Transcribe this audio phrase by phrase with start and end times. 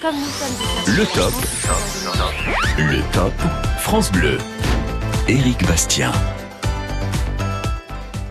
[0.00, 1.32] Comme nous sommes Le top.
[2.78, 3.32] Le top
[3.80, 4.38] France Bleu.
[5.26, 6.12] Éric Bastien.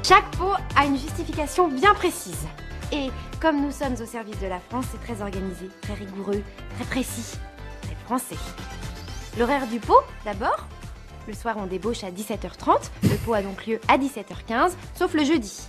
[0.01, 2.47] Chaque pot a une justification bien précise.
[2.93, 3.09] Et
[3.41, 6.41] comme nous sommes au service de la France, c'est très organisé, très rigoureux,
[6.77, 7.37] très précis,
[7.81, 8.37] très français.
[9.37, 10.67] L'horaire du pot, d'abord.
[11.27, 12.91] Le soir, on débauche à 17h30.
[13.03, 15.67] Le pot a donc lieu à 17h15, sauf le jeudi.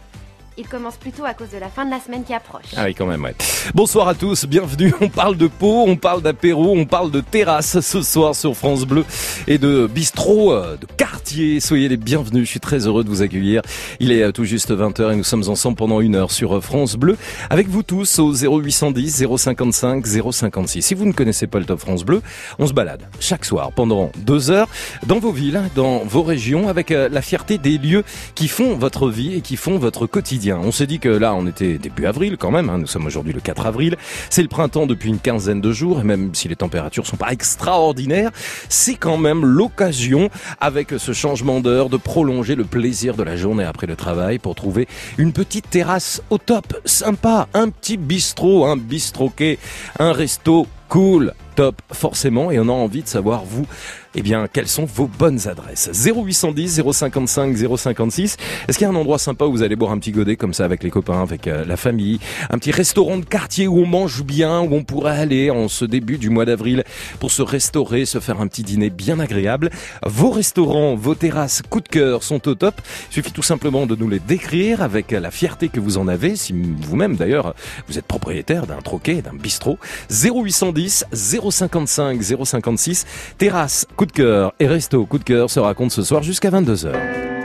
[0.60, 2.64] Il commence plutôt à cause de la fin de la semaine qui approche.
[2.76, 3.34] Ah oui, quand même, ouais.
[3.76, 4.92] Bonsoir à tous, bienvenue.
[5.00, 8.84] On parle de pot, on parle d'apéro, on parle de terrasse ce soir sur France
[8.84, 9.04] Bleu
[9.46, 11.60] et de bistrot euh, de quartier.
[11.60, 13.62] Soyez les bienvenus, je suis très heureux de vous accueillir.
[14.00, 16.60] Il est euh, tout juste 20h et nous sommes ensemble pendant une heure sur euh,
[16.60, 17.16] France Bleu
[17.50, 20.82] avec vous tous au 0810 055 056.
[20.82, 22.20] Si vous ne connaissez pas le Top France Bleu,
[22.58, 24.68] on se balade chaque soir pendant deux heures
[25.06, 28.02] dans vos villes, dans vos régions avec la fierté des lieux
[28.34, 30.47] qui font votre vie et qui font votre quotidien.
[30.52, 32.70] On s'est dit que là, on était début avril quand même.
[32.70, 32.78] Hein.
[32.78, 33.96] Nous sommes aujourd'hui le 4 avril.
[34.30, 36.00] C'est le printemps depuis une quinzaine de jours.
[36.00, 38.30] Et même si les températures sont pas extraordinaires,
[38.68, 43.64] c'est quand même l'occasion, avec ce changement d'heure, de prolonger le plaisir de la journée
[43.64, 48.76] après le travail pour trouver une petite terrasse au top, sympa, un petit bistrot, un
[48.76, 49.58] bistroquet,
[49.98, 52.50] un resto cool, top, forcément.
[52.50, 53.66] Et on a envie de savoir, vous,
[54.14, 55.90] eh bien, quelles sont vos bonnes adresses?
[55.92, 58.36] 0810 055 056.
[58.66, 60.54] Est-ce qu'il y a un endroit sympa où vous allez boire un petit godet comme
[60.54, 62.18] ça avec les copains, avec euh, la famille?
[62.50, 65.84] Un petit restaurant de quartier où on mange bien, où on pourrait aller en ce
[65.84, 66.84] début du mois d'avril
[67.20, 69.70] pour se restaurer, se faire un petit dîner bien agréable.
[70.06, 72.80] Vos restaurants, vos terrasses, coup de cœur sont au top.
[73.10, 76.36] Il suffit tout simplement de nous les décrire avec la fierté que vous en avez,
[76.36, 77.54] si vous-même d'ailleurs
[77.88, 79.78] vous êtes propriétaire d'un troquet, d'un bistrot.
[80.10, 83.06] 0810 055 056.
[83.36, 87.37] Terrasse, coup de cœur et resto coup de cœur se raconte ce soir jusqu'à 22h.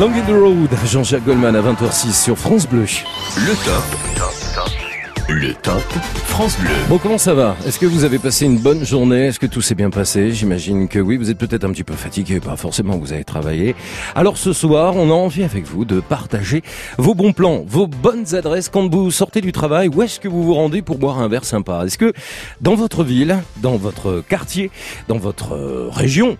[0.00, 2.86] Long in the Road, Jean-Jacques Goldman à 20h06 sur France Bleu.
[3.36, 3.84] Le top.
[5.28, 5.82] Le top
[6.24, 6.70] France Bleu.
[6.88, 7.54] Bon, comment ça va?
[7.66, 9.26] Est-ce que vous avez passé une bonne journée?
[9.26, 10.32] Est-ce que tout s'est bien passé?
[10.32, 13.74] J'imagine que oui, vous êtes peut-être un petit peu fatigué, pas forcément, vous avez travaillé.
[14.14, 16.62] Alors ce soir, on a envie avec vous de partager
[16.96, 19.88] vos bons plans, vos bonnes adresses quand vous sortez du travail.
[19.88, 21.82] Où est-ce que vous vous rendez pour boire un verre sympa?
[21.84, 22.14] Est-ce que
[22.62, 24.70] dans votre ville, dans votre quartier,
[25.08, 26.38] dans votre euh, région,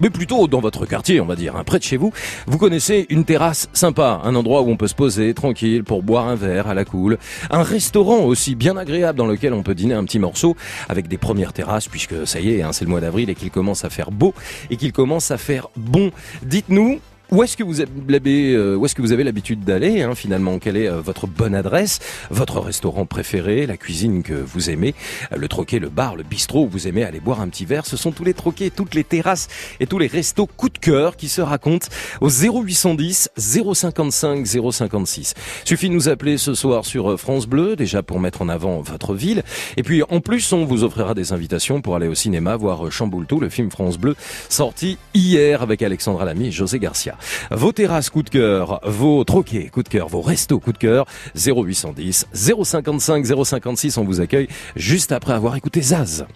[0.00, 2.12] mais plutôt dans votre quartier, on va dire, hein, près de chez vous,
[2.46, 6.28] vous connaissez une terrasse sympa, un endroit où on peut se poser tranquille pour boire
[6.28, 7.18] un verre à la cool,
[7.50, 10.56] un restaurant aussi bien agréable dans lequel on peut dîner un petit morceau
[10.88, 13.50] avec des premières terrasses, puisque ça y est, hein, c'est le mois d'avril et qu'il
[13.50, 14.34] commence à faire beau
[14.70, 16.10] et qu'il commence à faire bon.
[16.42, 17.00] Dites-nous.
[17.34, 20.60] Où est-ce que vous avez, euh, où est-ce que vous avez l'habitude d'aller hein, finalement?
[20.60, 21.98] Quelle est euh, votre bonne adresse?
[22.30, 23.66] Votre restaurant préféré?
[23.66, 24.94] La cuisine que vous aimez?
[25.32, 27.86] Euh, Le troquet, le bar, le bistrot où vous aimez aller boire un petit verre?
[27.86, 29.48] Ce sont tous les troquets, toutes les terrasses
[29.80, 31.88] et tous les restos coup de cœur qui se racontent
[32.20, 35.34] au 0810 055 056.
[35.64, 39.12] Suffit de nous appeler ce soir sur France Bleu déjà pour mettre en avant votre
[39.12, 39.42] ville.
[39.76, 43.40] Et puis en plus on vous offrira des invitations pour aller au cinéma voir Chamboultou,
[43.40, 44.14] le film France Bleu
[44.48, 47.16] sorti hier avec Alexandra Lamy et José Garcia.
[47.50, 51.06] Vos terrasses coup de cœur, vos troquets coup de cœur, vos restos coup de cœur
[51.34, 56.26] 0810 055 056 on vous accueille juste après avoir écouté Zaz.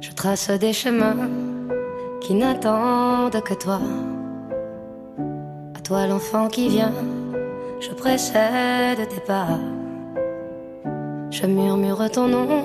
[0.00, 1.28] Je trace des chemins
[2.20, 3.80] qui n'attendent que toi.
[5.76, 6.92] À toi l'enfant qui vient,
[7.80, 9.58] je précède tes pas.
[11.30, 12.64] Je murmure ton nom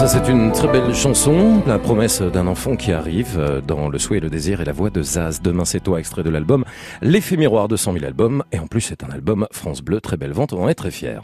[0.00, 3.98] Ça c'est une très belle chanson, la promesse d'un enfant qui arrive euh, dans le
[3.98, 5.42] souhait, le désir et la voix de Zaz.
[5.42, 6.64] Demain c'est toi, extrait de l'album
[7.02, 8.42] L'effet miroir de 100 000 albums.
[8.50, 11.20] Et en plus c'est un album France Bleu, très belle vente, on est très fiers.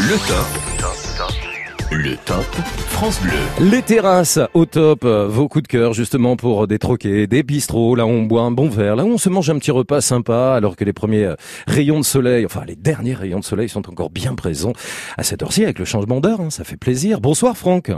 [0.00, 0.95] Le top.
[1.92, 2.44] Le top
[2.88, 3.70] France Bleu.
[3.70, 8.04] Les terrasses au top, vos coups de cœur justement pour des troquets, des bistrots, là
[8.04, 10.54] où on boit un bon verre, là où on se mange un petit repas sympa
[10.56, 11.34] alors que les premiers euh,
[11.68, 14.72] rayons de soleil, enfin les derniers rayons de soleil sont encore bien présents
[15.16, 17.20] à cette heure-ci avec le changement d'heure, hein, ça fait plaisir.
[17.20, 17.90] Bonsoir Franck.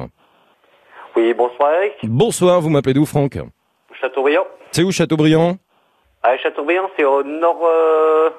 [1.17, 1.95] Oui, bonsoir Eric.
[2.03, 3.39] Bonsoir, vous m'appelez d'où Franck?
[4.01, 4.45] Châteaubriand.
[4.73, 5.57] C'est où Châteaubriand?
[6.23, 8.31] Ah, Châteaubriand, c'est au nord, euh,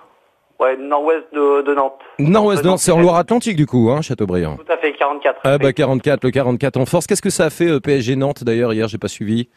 [0.60, 2.00] ouais, nord-ouest de, de Nantes.
[2.20, 4.58] Nord-ouest de Nantes, c'est en Loire-Atlantique du coup, hein, Châteaubriand.
[4.58, 5.40] Tout à fait, 44.
[5.44, 7.08] Ah bah 44, le 44 en force.
[7.08, 9.48] Qu'est-ce que ça a fait euh, PSG Nantes d'ailleurs hier, j'ai pas suivi.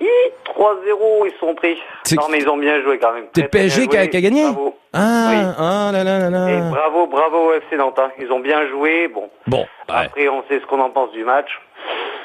[0.00, 0.06] Hi,
[0.46, 1.76] 3-0, ils sont pris.
[2.16, 3.24] Non, mais ils ont bien joué quand même.
[3.34, 4.74] C'est PSG qui a, gagné Bravo.
[4.92, 5.36] Ah, Oui.
[5.58, 6.70] ah là là là Et là.
[6.70, 7.98] bravo, bravo FC Nantes.
[7.98, 8.10] hein.
[8.20, 9.08] Ils ont bien joué.
[9.08, 9.66] Bon, Bon, ouais.
[9.88, 11.48] après, on sait ce qu'on en pense du match.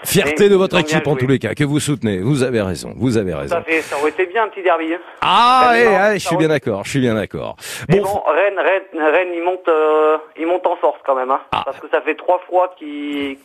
[0.04, 2.20] Fierté Mais de votre équipe en tous les cas, que vous soutenez.
[2.20, 3.56] Vous avez raison, vous avez raison.
[3.56, 4.94] à fait, ça aurait été bien un petit derby.
[4.94, 5.00] hein.
[5.22, 5.72] Ah,
[6.13, 7.56] je ça suis bien d'accord, je suis bien d'accord.
[7.89, 11.32] Bon, Rennes, Rennes, Rennes, ils montent, euh, ils montent en force quand même.
[11.32, 11.63] Hein, Ah.
[11.66, 13.38] Parce que ça fait trois fois qu'ils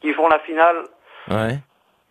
[0.00, 0.76] qu'ils font la finale.
[1.30, 1.58] ouais.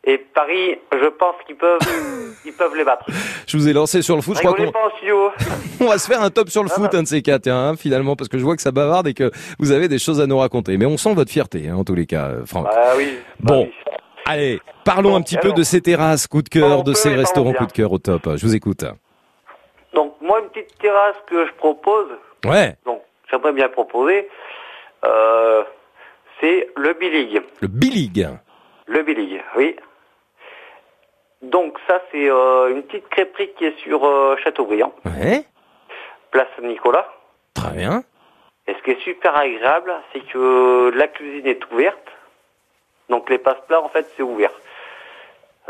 [0.04, 1.80] Et Paris, je pense qu'ils peuvent,
[2.46, 3.06] ils peuvent les battre.
[3.48, 4.72] Je vous ai lancé sur le foot, je crois qu'on
[5.86, 6.98] on va se faire un top sur le Ah foot, bah.
[6.98, 9.30] un de ces quatre, hein, finalement, parce que je vois que ça bavarde et que
[9.60, 10.78] vous avez des choses à nous raconter.
[10.78, 12.66] Mais on sent votre fierté, hein, en tous les cas, euh, Franck.
[12.66, 13.18] Bah oui.
[13.40, 13.70] bah Bon.
[14.26, 17.54] Allez, parlons Bon, un petit peu de ces terrasses, coup de cœur, de ces restaurants,
[17.54, 18.24] coup de cœur au top.
[18.38, 18.86] Je vous écoute.
[19.94, 22.08] Donc moi, une petite terrasse que je propose,
[22.46, 24.28] Ouais, donc j'aimerais bien proposer,
[25.06, 25.64] euh,
[26.40, 27.42] c'est le Billig.
[27.60, 28.28] le Billig.
[28.88, 29.76] Le Billig, oui.
[31.42, 35.44] Donc ça, c'est euh, une petite crêperie qui est sur euh, Châteaubriand, Ouais,
[36.30, 37.08] place Saint-Nicolas.
[37.56, 38.04] très bien.
[38.68, 42.08] Et ce qui est super agréable, c'est que la cuisine est ouverte.
[43.10, 44.52] Donc les passe-plats, en fait, c'est ouvert.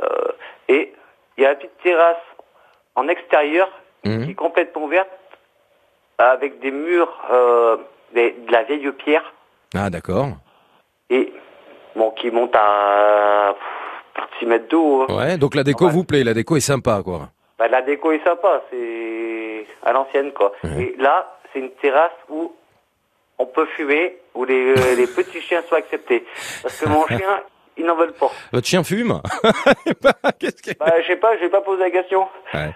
[0.04, 0.08] Euh,
[0.68, 0.94] et
[1.38, 2.18] il y a la petite terrasse
[2.96, 3.70] en extérieur
[4.04, 4.25] Mhm.
[4.25, 5.10] qui est complètement ouverte
[6.18, 7.78] avec des murs, euh,
[8.13, 9.32] des- de la vieille pierre
[9.75, 10.28] Ah, d'accord.
[11.10, 11.32] et
[11.96, 13.56] bon, qui monte à
[14.42, 15.06] 6 mètres d'eau.
[15.08, 15.16] hein.
[15.18, 15.92] Ouais, donc la déco Ouais.
[15.92, 17.30] vous plaît, la déco est sympa, quoi.
[17.58, 20.52] Bah, la déco est sympa, c'est à l'ancienne quoi.
[20.64, 20.82] Ouais.
[20.98, 22.52] Et là, c'est une terrasse où
[23.38, 26.26] on peut fumer, où les, euh, les petits chiens sont acceptés.
[26.64, 27.40] Parce que mon chien,
[27.78, 28.32] ils n'en veulent pas.
[28.52, 29.22] Votre chien fume?
[30.40, 30.78] Qu'est-ce que...
[30.78, 32.28] Bah, je sais pas, je vais pas poser la question.
[32.54, 32.72] Ouais.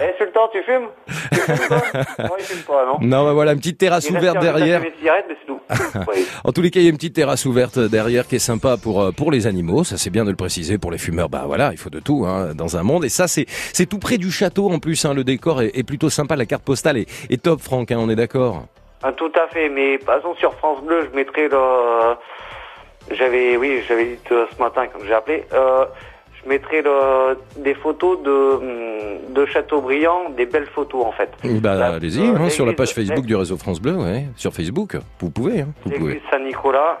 [0.00, 0.88] Eh, Sultan, tu fumes
[1.32, 2.98] Tu fumes pas Non, il fume pas, non.
[3.00, 4.80] Non, bah voilà, une petite terrasse Il ouverte derrière.
[4.80, 5.60] mes cigarettes, mais c'est tout.
[6.08, 6.22] Ouais.
[6.44, 8.76] En tous les cas, il y a une petite terrasse ouverte derrière qui est sympa
[8.76, 9.84] pour euh, pour les animaux.
[9.84, 10.78] Ça, c'est bien de le préciser.
[10.78, 13.04] Pour les fumeurs, bah voilà, il faut de tout hein, dans un monde.
[13.04, 15.04] Et ça, c'est c'est tout près du château en plus.
[15.04, 16.36] Hein, le décor est, est plutôt sympa.
[16.36, 17.90] La carte postale est, est top, Franck.
[17.90, 18.66] Hein, on est d'accord?
[19.02, 21.58] Ah, tout à fait, mais exemple sur France Bleu, je mettrai le.
[23.10, 25.44] J'avais, oui, j'avais dit euh, ce matin quand j'ai appelé.
[25.52, 25.84] Euh,
[26.48, 31.30] je mettrai le, des photos de, hum, de Châteaubriand, des belles photos en fait.
[31.60, 34.96] Bah allez-y, hein, sur la page Facebook du réseau France Bleu, ouais, sur Facebook.
[35.20, 36.22] Vous pouvez, hein, vous pouvez.
[36.30, 36.98] Saint-Nicolas.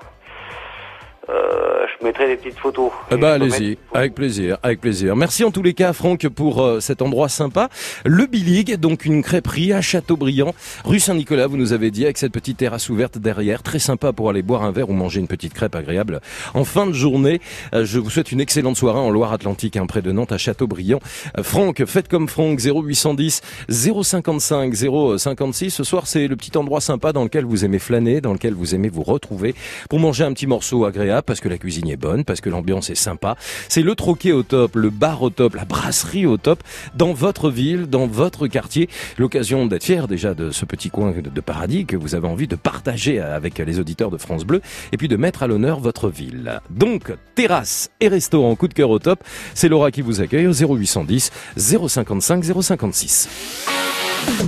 [1.30, 1.68] Euh,
[1.98, 2.90] je mettrai des petites photos.
[3.10, 5.14] Eh mettre allez-y, avec plaisir, avec plaisir.
[5.14, 7.68] Merci en tous les cas Franck pour euh, cet endroit sympa.
[8.06, 10.54] Le Bilig, donc une crêperie à Châteaubriand,
[10.84, 14.30] rue Saint-Nicolas, vous nous avez dit, avec cette petite terrasse ouverte derrière, très sympa pour
[14.30, 16.20] aller boire un verre ou manger une petite crêpe agréable
[16.54, 17.40] en fin de journée.
[17.74, 21.00] Euh, je vous souhaite une excellente soirée en Loire-Atlantique, hein, près de Nantes à Châteaubriand.
[21.36, 24.74] Euh, Franck, faites comme Franck, 0810 055
[25.18, 25.70] 056.
[25.70, 28.74] Ce soir, c'est le petit endroit sympa dans lequel vous aimez flâner, dans lequel vous
[28.74, 29.54] aimez vous retrouver
[29.90, 32.90] pour manger un petit morceau agréable parce que la cuisine est bonne, parce que l'ambiance
[32.90, 33.36] est sympa.
[33.68, 36.62] C'est le troquet au top, le bar au top, la brasserie au top
[36.94, 38.88] dans votre ville, dans votre quartier.
[39.18, 42.56] L'occasion d'être fier déjà de ce petit coin de, paradis que vous avez envie de
[42.56, 44.60] partager avec les auditeurs de France Bleu
[44.92, 46.60] et puis de mettre à l'honneur votre ville.
[46.70, 49.22] Donc, terrasse et restaurant coup de cœur au top,
[49.54, 53.28] c'est Laura qui vous accueille au 0810 055 056.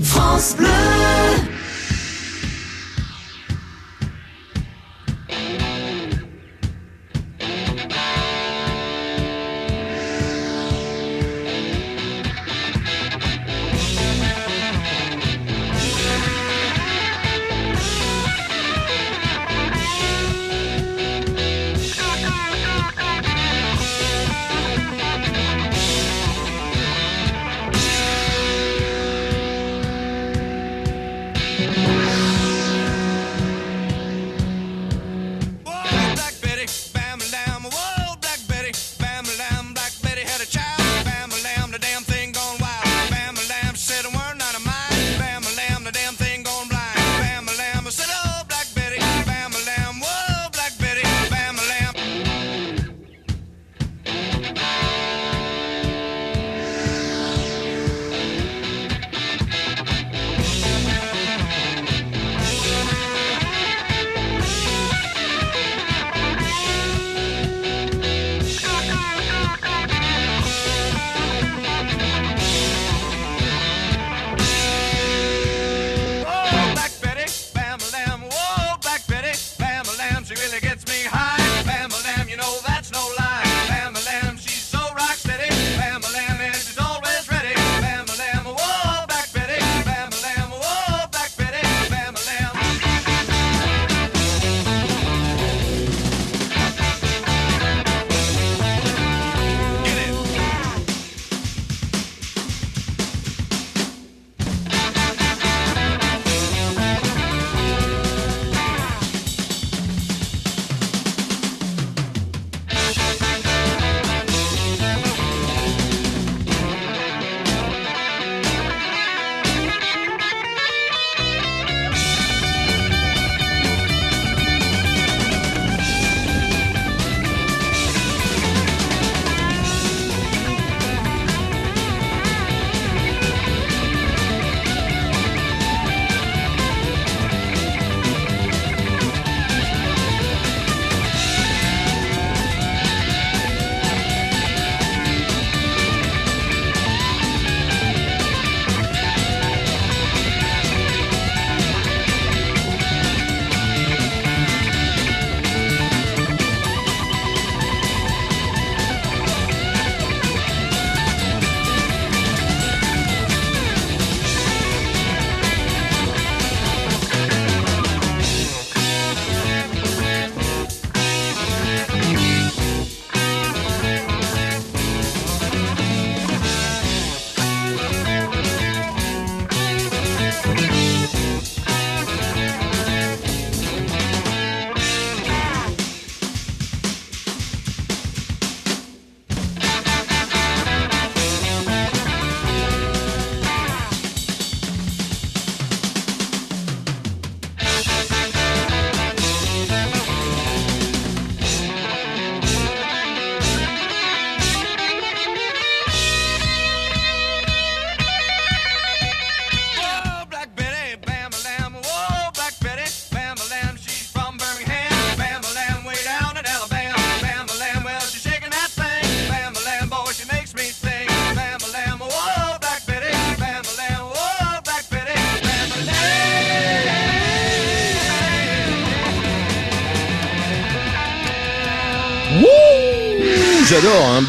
[0.02, 0.68] France Bleu.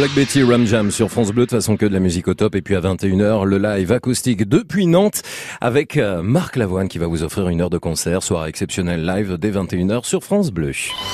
[0.01, 2.55] Black Betty Ram Jam sur France Bleu, de façon que de la musique au top.
[2.55, 5.21] Et puis à 21h, le live acoustique depuis Nantes
[5.61, 9.37] avec euh, Marc Lavoine qui va vous offrir une heure de concert, soirée exceptionnelle live
[9.37, 10.71] dès 21h sur France Bleu.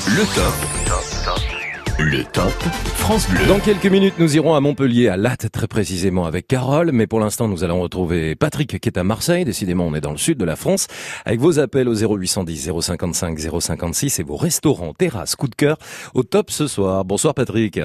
[0.08, 2.00] Le top.
[2.00, 2.54] Le top
[2.96, 3.46] France Bleu.
[3.48, 6.94] Dans quelques minutes, nous irons à Montpellier, à Latte très précisément avec Carole.
[6.94, 9.44] Mais pour l'instant, nous allons retrouver Patrick qui est à Marseille.
[9.44, 10.88] Décidément, on est dans le sud de la France.
[11.26, 15.78] Avec vos appels au 0810 055 056 et vos restaurants, terrasses, coup de cœur
[16.14, 17.04] au top ce soir.
[17.04, 17.82] Bonsoir Patrick.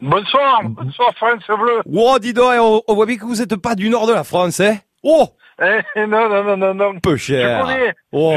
[0.00, 1.80] Bonsoir, bonsoir France Bleu.
[1.86, 4.24] Wow, dis donc, on, on voit bien que vous êtes pas du nord de la
[4.24, 5.24] France, hein Oh,
[5.62, 7.00] Eh, non, non, non, non, non.
[7.00, 7.62] peu Je cher.
[7.62, 8.34] connais, Oh,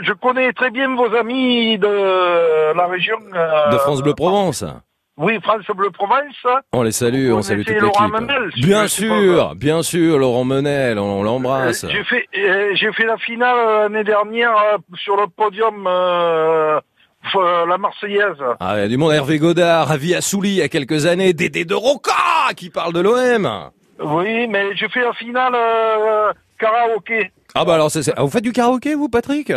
[0.00, 3.18] je, je connais très bien vos amis de la région.
[3.34, 4.64] euh, de France Bleu Provence.
[5.18, 6.46] Oui, France Bleu Provence.
[6.72, 8.52] On les salue, Vous on salue toute l'équipe.
[8.56, 11.84] Je Bien sûr, bien sûr, Laurent Menel, on l'embrasse.
[11.84, 14.54] Euh, J'ai fait, euh, j'ai fait la finale l'année dernière
[14.94, 15.86] sur le podium,
[17.34, 18.36] euh, la Marseillaise.
[18.60, 21.32] Ah, il y a du monde, Hervé Godard, Ravi Assouli, il y a quelques années,
[21.32, 22.12] Dédé de Roca,
[22.56, 23.70] qui parle de l'OM.
[23.98, 27.30] Oui, mais j'ai fait la finale euh, karaoké.
[27.54, 29.50] Ah bah alors, c'est, c'est- ah, vous faites du karaoké, vous, Patrick?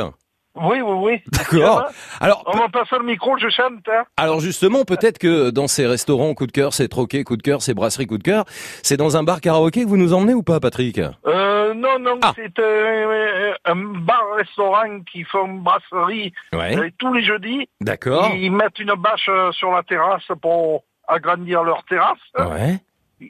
[0.62, 1.22] Oui, oui, oui.
[1.32, 1.90] D'accord.
[2.20, 3.88] Alors, On le micro, je chante.
[3.92, 4.04] Hein.
[4.18, 7.62] alors justement, peut-être que dans ces restaurants coup de cœur, ces troquets coup de cœur,
[7.62, 8.46] ces brasseries coup de cœur,
[8.84, 11.00] c'est dans un bar karaoké que vous nous emmenez ou pas, Patrick?
[11.26, 12.34] Euh, non, non, Ah.
[12.36, 17.68] c'est euh, un bar-restaurant qui font une brasserie Ouais, euh, tous les jeudis.
[17.82, 18.32] d'accord.
[18.36, 22.18] Ils mettent une bâche euh, sur la terrasse pour agrandir leur terrasse.
[22.38, 22.78] Ouais.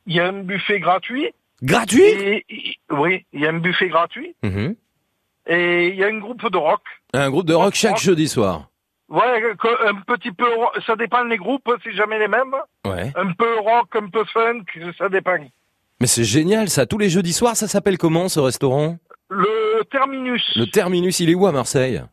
[0.05, 1.29] Il y a un buffet gratuit.
[1.63, 2.01] Gratuit?
[2.03, 4.35] Et, et- oui, il y a un buffet gratuit.
[4.43, 4.75] Mhm.
[5.47, 6.81] Et il y a un groupe de rock.
[7.13, 8.69] Un groupe de rock chaque jeudi soir.
[9.09, 9.43] Ouais,
[9.87, 10.45] un petit peu,
[10.85, 12.53] ça dépend des groupes, c'est jamais les mêmes.
[12.85, 13.11] Ouais.
[13.15, 14.65] Un peu rock, un peu funk,
[14.97, 15.37] ça dépend.
[15.99, 18.97] Mais c'est génial ça, tous les jeudis soirs, ça s'appelle comment ce restaurant?
[19.29, 22.03] Le terminus, Le Terminus, il est où à Marseille?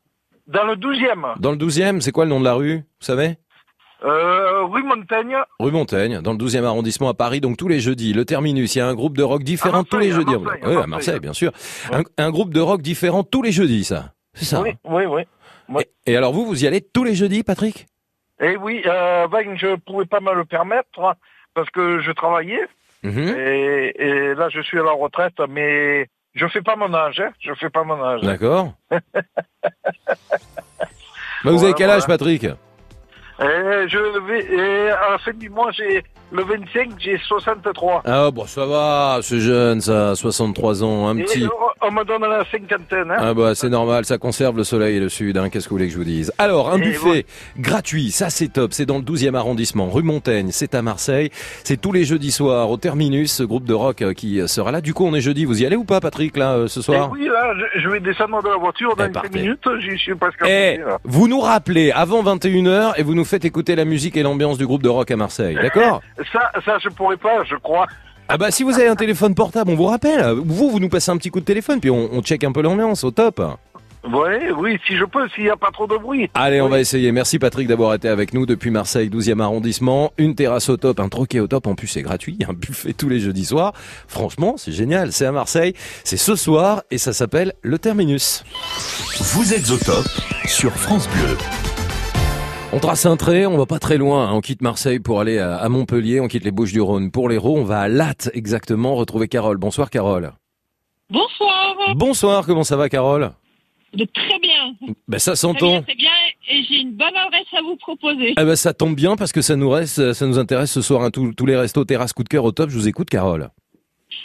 [0.46, 2.78] Dans le 12e, Dans le 12e, c'est quoi le nom de la rue?
[2.78, 3.36] Vous savez?
[4.04, 8.12] Euh, rue Montaigne, Rue Montaigne, dans le 12e arrondissement à Paris, donc tous les jeudis.
[8.12, 10.34] Le Terminus, il y a un groupe de rock différent tous les jeudis.
[10.34, 11.18] À oui, à Marseille.
[11.20, 11.52] Bien sûr.
[11.92, 14.12] Un, un groupe de rock différent tous les jeudis, ça.
[14.34, 14.60] C'est ça.
[14.60, 15.22] oui, oui, oui.
[15.70, 15.82] oui.
[16.06, 17.86] Et, et alors vous, vous y allez tous les jeudis, Patrick?
[18.40, 21.14] Et oui, euh, ben, je pouvais pas me le permettre hein,
[21.54, 22.66] parce que je travaillais
[23.02, 23.34] Mhm.
[23.38, 27.30] et, et là je suis à la retraite, mais je fais pas mon âge, hein,
[27.40, 28.22] je fais pas mon âge.
[28.22, 28.72] D'accord.
[28.90, 29.00] bah,
[31.44, 32.06] vous avez quel âge.
[32.06, 32.46] Patrick?
[33.38, 38.02] Je vais, à la fin du mois, j'ai le 25, j'ai 63.
[38.04, 41.46] Ah bon, ça va, c'est jeune, ça, 63 ans, un Et petit.
[41.80, 43.10] on me donne la cinquantaine.
[43.10, 43.16] Hein.
[43.18, 45.76] Ah bah c'est normal, ça conserve le soleil et le sud, hein, qu'est-ce que vous
[45.76, 46.32] voulez que je vous dise?
[46.38, 47.26] Alors, un Et buffet
[47.58, 51.30] gratuit, ça c'est top, c'est dans le 12e arrondissement, rue Montaigne, c'est à Marseille,
[51.64, 54.72] c'est tous les jeudis soirs au Terminus, ce groupe de rock euh, qui euh, sera
[54.72, 54.80] là.
[54.80, 56.82] Du coup, on est jeudi, vous y allez ou pas Patrick, là, euh, ce Et
[56.82, 59.28] soir oui, là, je, je vais descendre de la voiture dans Eh, 5 parfait.
[59.32, 63.76] minutes, j'y suis presque Eh, vous nous rappelez avant 21h et vous nous faites écouter
[63.76, 66.02] la musique et l'ambiance du groupe de rock à Marseille, d'accord?
[66.32, 67.86] Ça, ça, je pourrais pas, je crois.
[68.28, 71.10] Ah bah si vous avez un téléphone portable, on vous rappelle, vous, vous nous passez
[71.12, 73.40] un petit coup de téléphone, puis on, on check un peu l'ambiance, au top
[74.02, 76.28] Oui, oui, si je peux, s'il n'y a pas trop de bruit.
[76.34, 76.70] Allez, on Oui.
[76.72, 77.12] va essayer.
[77.12, 80.12] Merci Patrick d'avoir été avec nous depuis Marseille, 12e arrondissement.
[80.18, 81.66] Une terrasse au top, un troquet au top.
[81.68, 82.34] En plus, c'est gratuit.
[82.38, 83.72] Il y a un buffet tous les jeudis soirs.
[84.08, 85.12] Franchement, c'est génial.
[85.12, 85.74] C'est à Marseille.
[86.02, 88.44] C'est ce soir et ça s'appelle le Terminus.
[89.20, 90.06] Vous êtes au top
[90.46, 91.36] sur France Bleu.
[92.76, 94.28] On trace un trait, on va pas très loin.
[94.28, 94.32] hein.
[94.34, 96.20] On quitte Marseille pour aller à Montpellier.
[96.20, 97.56] On quitte les Bouches-du-Rhône pour l'Hérault.
[97.56, 99.56] On va à Latte exactement retrouver Carole.
[99.56, 100.32] Bonsoir Carole.
[101.08, 101.74] Bonsoir.
[101.96, 103.30] Bonsoir, comment ça va Carole?
[103.94, 104.94] De très bien.
[105.08, 105.80] Ben ça s'entend.
[105.84, 106.10] très bien.
[106.50, 108.34] Et j'ai une bonne adresse à vous proposer.
[108.38, 111.02] Eh ben ça tombe bien parce que ça nous reste, ça nous intéresse ce soir.
[111.02, 111.10] hein.
[111.10, 112.68] Tous, tous les restos terrasse coup de cœur au top.
[112.68, 113.48] Je vous écoute Carole.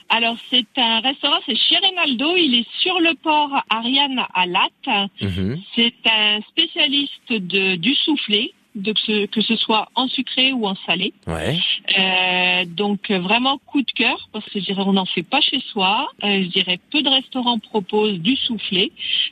[0.09, 2.35] Alors, c'est un restaurant, c'est chez Reynaldo.
[2.35, 5.09] Il est sur le port Ariane à Latte.
[5.21, 5.59] Mhm.
[5.75, 8.93] C'est un spécialiste de, du soufflé, de
[9.27, 11.13] que, ce, soit en sucré ou en salé.
[11.27, 11.57] Ouais.
[11.97, 15.61] Euh, donc, vraiment coup de cœur, parce que je dirais, on n'en fait pas chez
[15.71, 16.09] soi.
[16.23, 18.91] Euh, je dirais, peu de restaurants proposent du soufflé.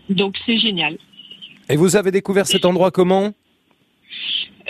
[0.09, 0.97] Donc, c'est génial.
[1.69, 3.33] Et vous avez découvert cet endroit comment?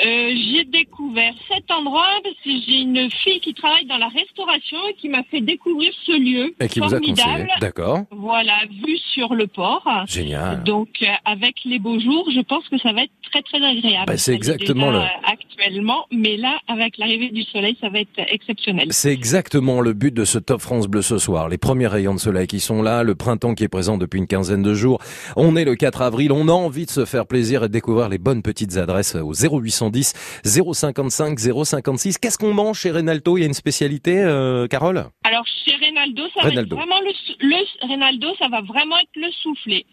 [0.06, 4.78] Euh, j'ai découvert cet endroit parce que j'ai une fille qui travaille dans la restauration
[4.90, 7.16] et qui m'a fait découvrir ce lieu Et qui vous a conseillé.
[7.18, 7.50] formidable.
[7.60, 8.00] D'accord.
[8.12, 8.54] Voilà,
[8.86, 9.84] vu sur le port.
[10.08, 10.64] Génial.
[10.64, 14.06] Donc, euh, avec les beaux jours, je pense que ça va être très très agréable.
[14.08, 18.88] Bah, c'est exactement le- actuellement, mais là, avec l'arrivée du soleil, ça va être exceptionnel.
[18.92, 21.50] C'est exactement le but de ce Top France Bleu ce soir.
[21.50, 24.28] Les premiers rayons de soleil qui sont là, le printemps qui est présent depuis une
[24.28, 25.02] quinzaine de jours.
[25.36, 28.08] On est le 4 avril, on a envie de se faire plaisir et de découvrir
[28.08, 30.14] les bonnes petites adresses au 0810
[30.44, 32.18] 055 056.
[32.18, 35.06] Qu'est-ce qu'on mange chez Renalto Il y a une spécialité, euh, Carole?
[35.24, 36.76] Alors, chez Reynaldo, ça Reynaldo.
[36.76, 39.86] va être vraiment le, sou- le Reynaldo, ça va vraiment être le soufflé.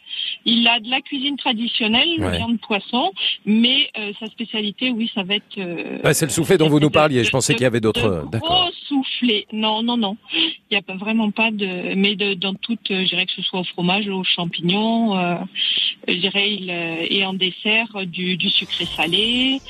[0.45, 2.37] Il a de la cuisine traditionnelle, Ouais.
[2.39, 3.13] viande poisson,
[3.45, 5.45] mais euh, sa spécialité, oui, ça va être.
[5.59, 7.25] euh, Ouais, c'est le soufflé dont vous nous parliez.
[7.25, 8.25] Je pensais qu'il y avait d'autres.
[8.31, 8.63] D'accord.
[8.65, 9.06] Gros soufflé.
[9.53, 10.17] Non, non, non.
[10.35, 11.95] Il n'y a pas, vraiment pas de.
[11.95, 15.37] Mais de, dans toute, euh, je dirais que ce soit au fromage, aux champignons, euh,
[16.09, 19.61] je dirais, il euh, et en dessert euh, du, du sucré salé,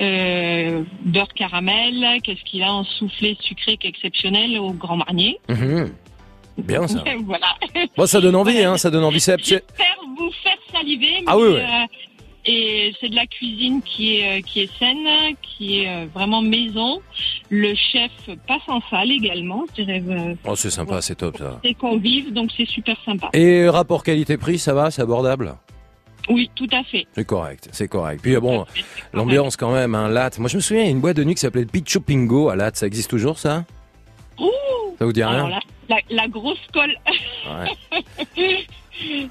[0.00, 2.20] euh, beurre caramel.
[2.22, 5.38] Qu'est-ce qu'il a en soufflé sucré qui est exceptionnel au Grand Marnier.
[5.48, 5.92] Mhm.
[6.58, 7.02] Bien ça.
[7.24, 7.56] voilà.
[7.96, 9.20] Bon, ça donne envie, hein, ça donne envie.
[9.20, 9.64] C'est-
[10.18, 11.22] vous faire saliver.
[11.26, 11.60] Ah mais, oui, oui.
[11.60, 11.86] euh,
[12.44, 15.06] et c'est de la cuisine qui est euh, qui est saine,
[15.42, 17.00] qui est euh, vraiment maison.
[17.50, 18.10] Le chef
[18.46, 20.02] passe en salle également, je dirais.
[20.08, 21.60] euh, Oh, c'est sympa, c'est top ça.
[21.64, 23.28] c'est convive, donc c'est super sympa.
[23.32, 25.54] Et rapport qualité-prix, ça va, c'est abordable?
[26.28, 27.04] Oui, tout à fait.
[27.14, 28.20] C'est correct, c'est correct.
[28.22, 28.64] Puis bon,
[29.12, 30.38] l'ambiance quand même, un latte.
[30.38, 32.48] Moi, je me souviens, il y a une boîte de nuit qui s'appelait Picho Pingo
[32.48, 32.76] à latte.
[32.76, 33.64] Ça existe toujours, ça?
[34.38, 34.48] Ouh
[34.98, 36.94] Ça vous dit Alors rien la, la grosse colle.
[37.46, 38.04] Ouais.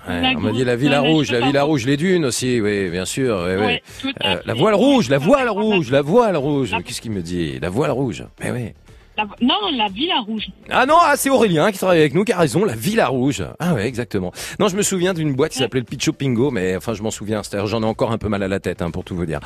[0.08, 1.66] Ouais, on m'a dit la Villa Rouge, la Villa pas.
[1.66, 3.44] Rouge, les dunes aussi, oui, bien sûr.
[3.46, 3.66] oui, oui.
[3.66, 3.82] Ouais,
[4.26, 6.72] Euh, la voile rouge, la voile rouge, la voile rouge.
[6.72, 8.24] La- Qu'est-ce qu'il me dit La voile rouge?
[8.42, 8.70] Mais oui.
[9.18, 10.48] La- non, la Villa Rouge.
[10.70, 13.44] Ah non, ah, c'est Aurélien qui travaille avec nous, qui a raison, la Villa Rouge.
[13.60, 14.32] Ah ouais, exactement.
[14.58, 17.12] Non, je me souviens d'une boîte qui s'appelait le Picho Pingo, mais enfin, je m'en
[17.12, 17.44] souviens.
[17.44, 19.42] C'est-à-dire, j'en ai encore un peu mal à la tête, hein, pour tout vous dire.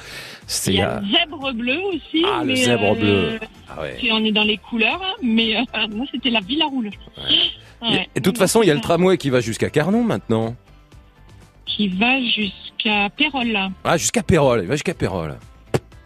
[0.46, 2.24] C'était Il y a a- le zèbre bleu aussi.
[2.32, 3.40] Ah, le zèbre euh, bleu.
[3.68, 3.98] Ah ouais.
[4.12, 6.86] on est dans les couleurs, hein, mais euh, moi c'était la Villa Rouge.
[7.18, 7.24] Ouais.
[7.84, 10.56] Et de toute façon, il y a le tramway qui va jusqu'à Carnon maintenant.
[11.66, 13.58] Qui va jusqu'à Pérol.
[13.84, 14.62] Ah, jusqu'à Pérol.
[14.64, 15.38] Il va jusqu'à Pérol.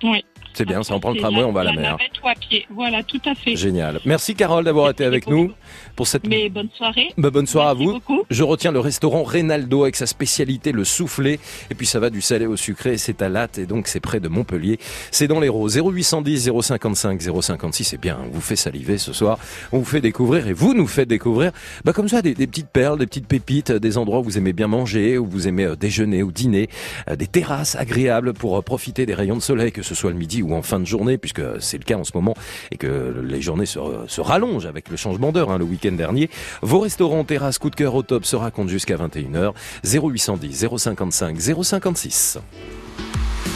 [0.04, 0.24] Oui.
[0.54, 1.92] C'est bien, ça, on prend le tramway, on va à la mer.
[1.92, 2.66] navette ou à pied.
[2.70, 3.56] Voilà, tout à fait.
[3.56, 4.00] Génial.
[4.06, 5.52] Merci Carole d'avoir été avec nous
[5.96, 7.10] pour cette Mais bonne soirée.
[7.18, 7.94] Bah, bonne soirée Merci à vous.
[7.94, 8.24] beaucoup.
[8.30, 12.22] Je retiens le restaurant Reynaldo avec sa spécialité le soufflé et puis ça va du
[12.22, 14.80] salé au sucré, c'est à Latte et donc c'est près de Montpellier.
[15.12, 19.38] C'est dans l'Hérault 0810 055 056, c'est bien, on vous fait saliver ce soir,
[19.72, 21.52] on vous fait découvrir et vous nous faites découvrir
[21.86, 24.54] bah comme ça des, des petites perles, des petites pépites, des endroits où vous aimez
[24.54, 26.70] bien manger, où vous aimez euh, déjeuner ou dîner,
[27.10, 30.18] euh, des terrasses agréables pour euh, profiter des rayons de soleil que ce soit le
[30.18, 32.36] midi ou en fin de journée puisque c'est le cas en ce moment
[32.72, 36.30] et que les journées se, se rallongent avec le changement d'heure hein, le week-end dernier.
[36.62, 39.54] Vos restaurants, terrasses, coup de cœur au top se racontent jusqu'à 21h.
[39.84, 42.40] 0810 055 056.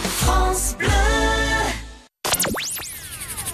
[0.01, 0.87] France Bleu.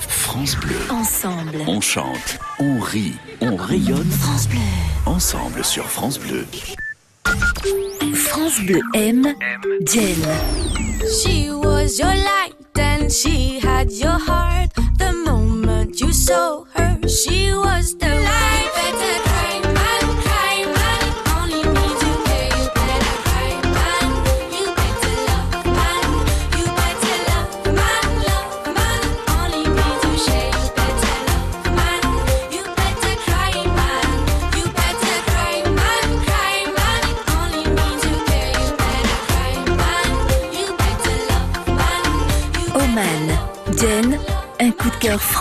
[0.07, 0.75] France Bleu.
[0.89, 1.57] Ensemble.
[1.67, 4.09] On chante, on rit, on rayonne.
[4.11, 4.59] France Bleu.
[5.05, 6.45] Ensemble sur France Bleu.
[7.29, 9.35] France Bleu aime
[9.83, 10.21] Jen.
[11.21, 14.71] She was your light and she had your heart.
[14.97, 18.18] The moment you saw her, she was the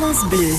[0.00, 0.54] France Bleu.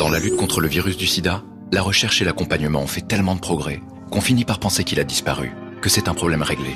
[0.00, 3.36] Dans la lutte contre le virus du sida, la recherche et l'accompagnement ont fait tellement
[3.36, 6.74] de progrès qu'on finit par penser qu'il a disparu, que c'est un problème réglé.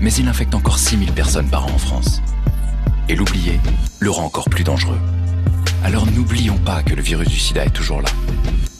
[0.00, 2.22] Mais il infecte encore 6000 personnes par an en France.
[3.08, 3.60] Et l'oublier
[4.00, 4.98] le rend encore plus dangereux.
[5.84, 8.10] Alors n'oublions pas que le virus du sida est toujours là.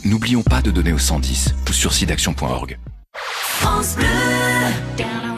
[0.04, 2.76] N'oublions pas de donner au 110 ou sur sidaction.org.
[3.14, 5.35] France Bleu.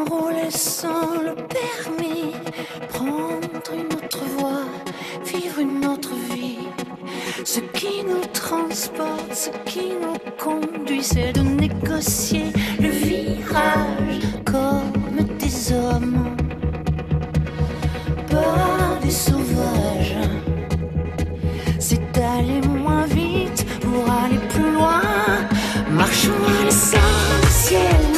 [0.00, 2.32] Peut-on rouler sans le permis
[2.88, 4.64] Prendre une autre voie,
[5.24, 6.58] vivre une autre vie.
[7.44, 15.72] Ce qui nous transporte, ce qui nous conduit C'est de négocier le virage comme des
[15.72, 16.36] hommes
[18.30, 20.16] Pas des sauvages.
[21.78, 25.00] C'est d'aller moins vite pour aller plus loin.
[25.90, 28.09] Marchons à l'essentiel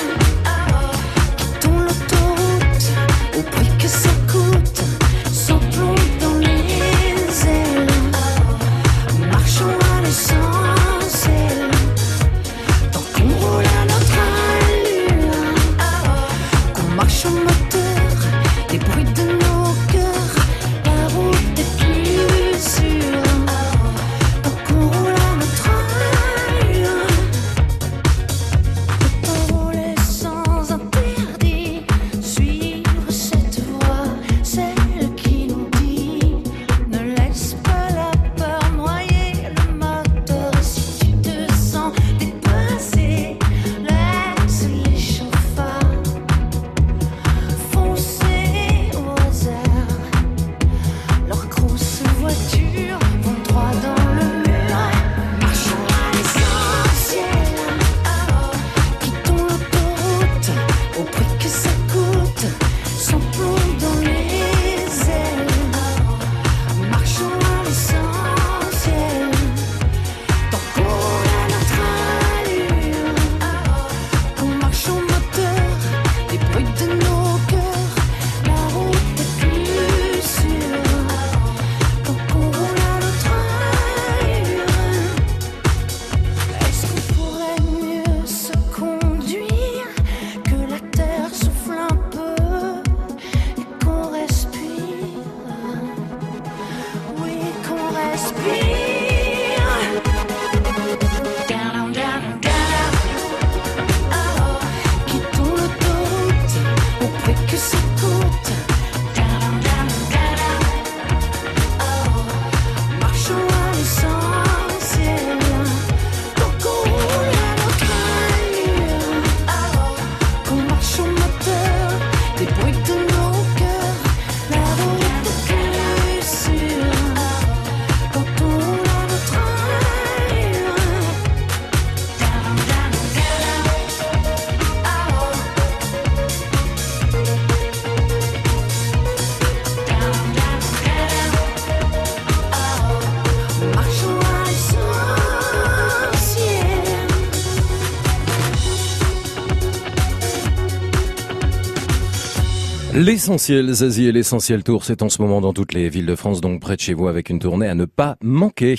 [153.03, 156.41] L'essentiel Zazie et l'essentiel Tour, c'est en ce moment dans toutes les villes de France,
[156.41, 158.77] donc près de chez vous avec une tournée à ne pas manquer.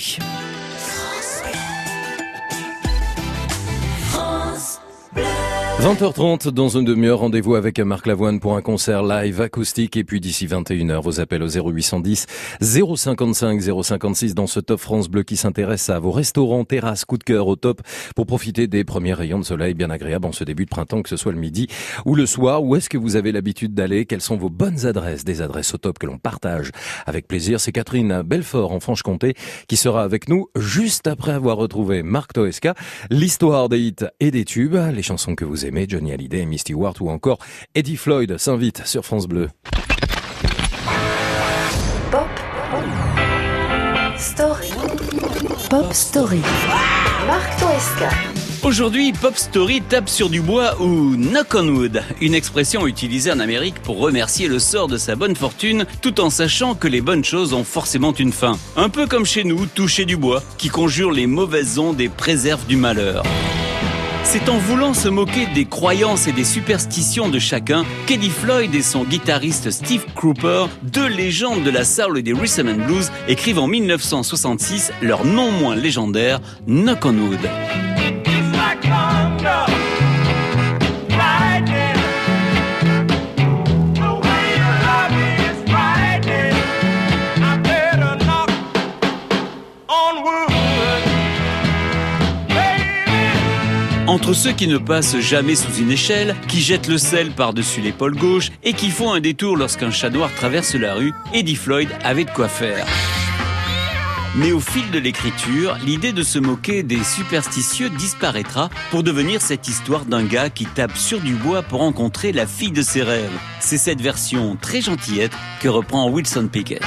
[5.84, 9.98] 20h30 dans une demi-heure, rendez-vous avec Marc Lavoine pour un concert live acoustique.
[9.98, 12.24] Et puis d'ici 21h, vos appels au 0810
[12.62, 17.22] 055 056 dans ce top France Bleu qui s'intéresse à vos restaurants, terrasses, coup de
[17.22, 17.82] cœur au top.
[18.16, 21.10] Pour profiter des premiers rayons de soleil bien agréables en ce début de printemps, que
[21.10, 21.68] ce soit le midi
[22.06, 22.64] ou le soir.
[22.64, 24.06] Où est-ce que vous avez l'habitude d'aller?
[24.06, 25.24] Quelles sont vos bonnes adresses?
[25.24, 26.70] Des adresses au top que l'on partage
[27.04, 27.60] avec plaisir.
[27.60, 29.34] C'est Catherine Belfort en Franche-Comté
[29.68, 32.72] qui sera avec nous juste après avoir retrouvé Marc Toesca,
[33.10, 36.96] l'histoire des hits et des tubes, les chansons que vous aimez, Johnny Hallyday, Misty Ward
[37.00, 37.38] ou encore
[37.74, 39.48] Eddie Floyd s'invite sur France Bleu.
[42.10, 42.28] Pop
[44.16, 44.70] Story.
[45.68, 46.40] Pop Story.
[47.26, 48.10] Marc Toesca.
[48.62, 53.40] Aujourd'hui, Pop Story tape sur du bois ou knock on wood, une expression utilisée en
[53.40, 57.24] Amérique pour remercier le sort de sa bonne fortune tout en sachant que les bonnes
[57.24, 58.56] choses ont forcément une fin.
[58.76, 62.64] Un peu comme chez nous, toucher du bois, qui conjure les mauvaises ondes et préserve
[62.66, 63.22] du malheur.
[64.24, 68.82] C'est en voulant se moquer des croyances et des superstitions de chacun qu'Eddie Floyd et
[68.82, 73.58] son guitariste Steve Cropper, deux légendes de la soul et des rhythm and blues, écrivent
[73.58, 77.93] en 1966 leur non moins légendaire Knock on Wood.
[94.06, 98.14] Entre ceux qui ne passent jamais sous une échelle, qui jettent le sel par-dessus l'épaule
[98.14, 102.26] gauche et qui font un détour lorsqu'un chat noir traverse la rue, Eddie Floyd avait
[102.26, 102.84] de quoi faire.
[104.36, 109.68] Mais au fil de l'écriture, l'idée de se moquer des superstitieux disparaîtra pour devenir cette
[109.68, 113.30] histoire d'un gars qui tape sur du bois pour rencontrer la fille de ses rêves.
[113.60, 116.82] C'est cette version très gentillette que reprend Wilson Pickett.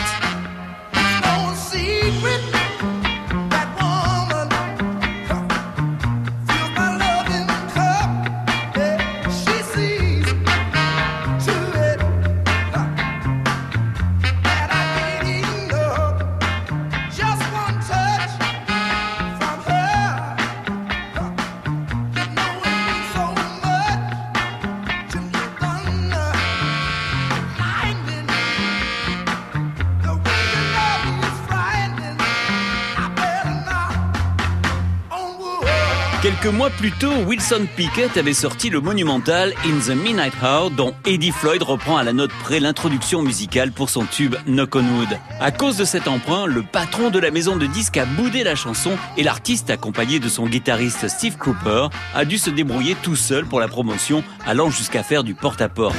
[36.58, 41.32] Mois plus tôt, Wilson Pickett avait sorti le monumental In the Midnight Hour dont Eddie
[41.32, 45.20] Floyd reprend à la note près l'introduction musicale pour son tube Knock on Wood.
[45.40, 48.56] À cause de cet emprunt, le patron de la maison de disques a boudé la
[48.56, 53.46] chanson et l'artiste, accompagné de son guitariste Steve Cooper, a dû se débrouiller tout seul
[53.46, 55.96] pour la promotion, allant jusqu'à faire du porte-à-porte.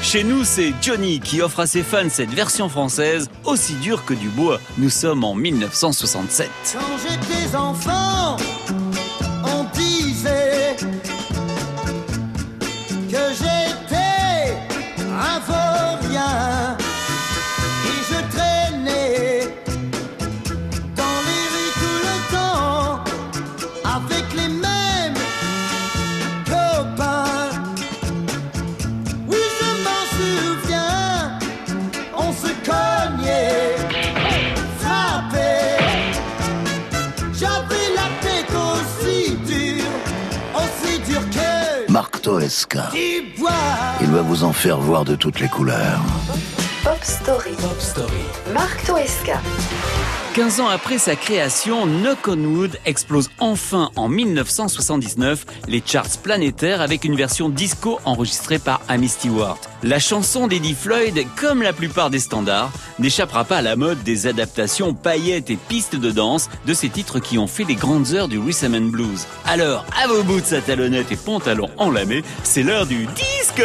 [0.00, 4.14] Chez nous, c'est Johnny qui offre à ses fans cette version française aussi dure que
[4.14, 4.60] du bois.
[4.78, 6.48] Nous sommes en 1967.
[6.72, 8.07] Quand j'étais enfant,
[44.00, 46.00] Il va vous en faire voir de toutes les couleurs.
[46.82, 47.54] Pop Story.
[48.54, 49.40] Marc Toesca.
[50.38, 56.80] 15 ans après sa création, Knock on Wood explose enfin en 1979 les charts planétaires
[56.80, 59.58] avec une version disco enregistrée par Amy Stewart.
[59.82, 62.70] La chanson d'Eddie Floyd, comme la plupart des standards,
[63.00, 67.18] n'échappera pas à la mode des adaptations paillettes et pistes de danse de ces titres
[67.18, 69.26] qui ont fait les grandes heures du rhythm and blues.
[69.44, 73.64] Alors, à vos boots à talonnettes et pantalons enlamés, c'est l'heure du disco!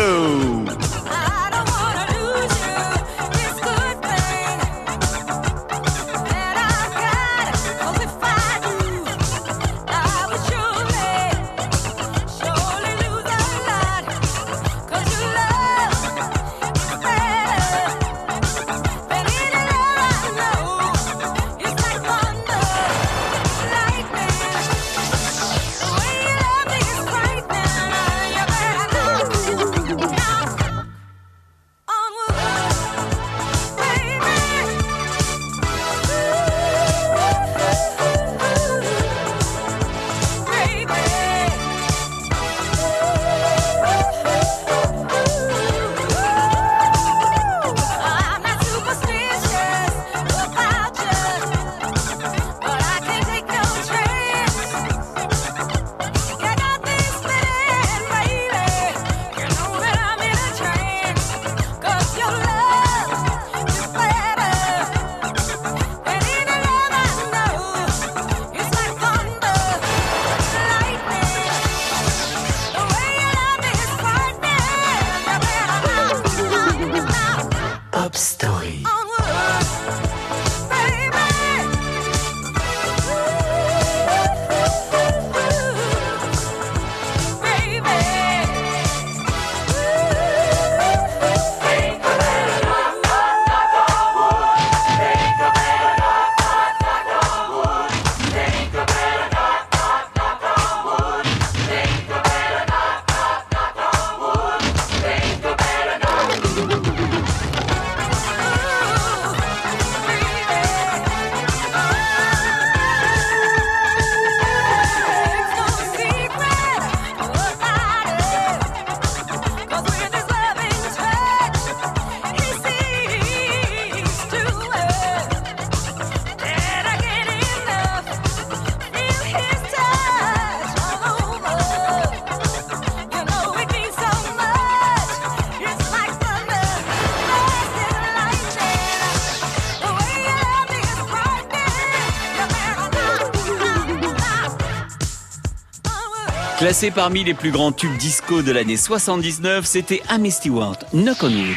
[146.83, 151.27] Classé parmi les plus grands tubes disco de l'année 79, c'était Amy Stewart, Knock on
[151.27, 151.55] Wood.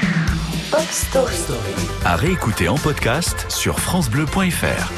[0.70, 1.34] Pop Story.
[2.04, 4.92] À réécouter en podcast sur FranceBleu.fr.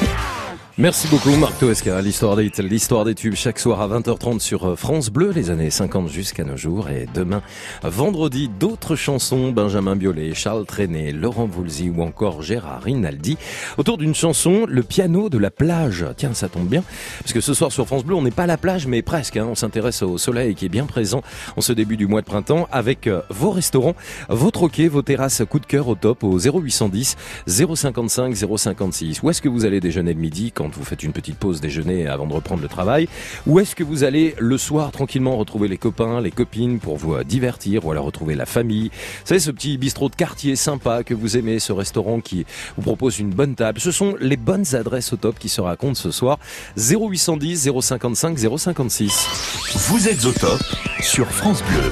[0.77, 4.75] Merci beaucoup Marc Toesca, l'histoire des, l'histoire des tubes chaque soir à 20h30 sur euh,
[4.77, 6.87] France Bleu, les années 50 jusqu'à nos jours.
[6.87, 7.41] Et demain,
[7.83, 13.37] vendredi, d'autres chansons, Benjamin Biolay, Charles Trenet, Laurent Voulzy ou encore Gérard Rinaldi,
[13.77, 16.05] autour d'une chanson, le piano de la plage.
[16.15, 16.81] Tiens, ça tombe bien,
[17.19, 19.35] parce que ce soir sur France Bleu, on n'est pas à la plage, mais presque.
[19.35, 19.47] hein.
[19.49, 21.21] on s'intéresse au soleil qui est bien présent
[21.57, 23.95] en ce début du mois de printemps avec euh, vos restaurants,
[24.29, 29.23] vos troquets, vos terrasses coup de cœur au top au 0810 055 056.
[29.23, 32.07] Où est-ce que vous allez déjeuner le midi quand vous faites une petite pause déjeuner
[32.07, 33.07] avant de reprendre le travail
[33.47, 37.15] Où est-ce que vous allez le soir tranquillement retrouver les copains, les copines pour vous
[37.15, 38.89] euh, divertir ou alors retrouver la famille?
[38.89, 42.45] Vous savez, ce petit bistrot de quartier sympa que vous aimez, ce restaurant qui
[42.75, 43.79] vous propose une bonne table.
[43.79, 46.37] Ce sont les bonnes adresses au top qui se racontent ce soir.
[46.77, 49.87] 0810 055 056.
[49.89, 50.59] Vous êtes au top
[51.01, 51.91] sur France Bleu.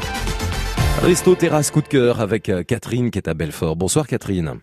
[1.03, 3.75] Resto Terrasse Coup de cœur avec euh, Catherine qui est à Belfort.
[3.75, 4.59] Bonsoir Catherine.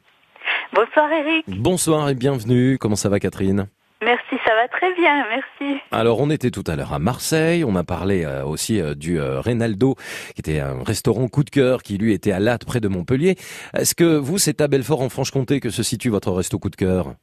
[0.75, 1.45] Bonsoir Eric.
[1.49, 2.77] Bonsoir et bienvenue.
[2.79, 3.69] Comment ça va Catherine?
[4.03, 5.81] Merci, ça va très bien, merci.
[5.91, 9.19] Alors on était tout à l'heure à Marseille, on a parlé euh, aussi euh, du
[9.19, 9.95] euh, Reynaldo,
[10.35, 13.37] qui était un restaurant coup de cœur, qui lui était à Latte près de Montpellier.
[13.73, 16.77] Est-ce que vous, c'est à Belfort en Franche-Comté que se situe votre resto coup de
[16.77, 17.15] cœur?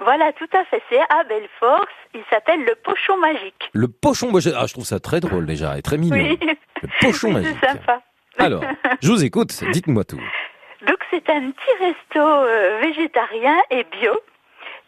[0.00, 3.70] Voilà, tout à fait, c'est à Belfort, il s'appelle le Pochon Magique.
[3.72, 6.16] Le pochon, je- ah, je trouve ça très drôle déjà et très mignon.
[6.16, 6.38] Oui,
[6.82, 7.56] Le pochon magique.
[7.62, 8.00] c'est sympa.
[8.38, 8.64] Alors,
[9.02, 10.20] je vous écoute, dites-moi tout.
[10.86, 14.12] Donc c'est un petit resto euh, végétarien et bio.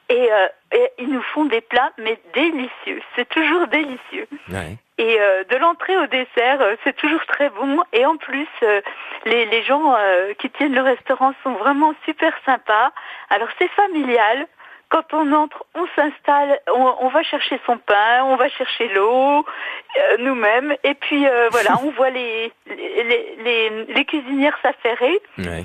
[0.09, 0.47] Et, euh,
[0.77, 3.01] et ils nous font des plats, mais délicieux.
[3.15, 4.29] C'est toujours délicieux.
[4.51, 4.77] Ouais.
[4.99, 7.83] Et euh, de l'entrée au dessert, euh, c'est toujours très bon.
[7.93, 8.81] Et en plus, euh,
[9.25, 9.97] les, les gens
[10.39, 12.93] qui tiennent le restaurant sont vraiment super sympas.
[13.31, 14.47] Alors c'est familial.
[14.89, 19.45] Quand on entre, on s'installe, on, on va chercher son pain, on va chercher l'eau,
[20.21, 20.77] nous-mêmes.
[20.85, 25.21] Et puis voilà, on voit les, les, les, les cuisinières s'affairer.
[25.39, 25.65] Ouais.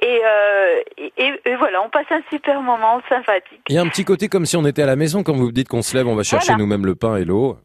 [0.00, 0.80] Et, euh,
[1.16, 3.60] et, voilà, on passe un super moment sympathique.
[3.68, 5.50] Il y a un petit côté comme si on était à la maison quand vous
[5.50, 6.58] dites qu'on se lève, on va chercher Voilà.
[6.60, 7.58] nous-mêmes le pain et l'eau.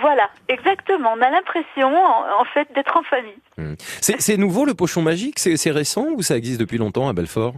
[0.00, 1.14] Voilà, exactement.
[1.16, 3.36] On a l'impression, en, en fait, d'être en famille.
[3.58, 3.74] Hmm.
[4.00, 5.38] C'est nouveau le pochon magique?
[5.38, 7.54] C'est c'est récent ou ça existe depuis longtemps à Belfort?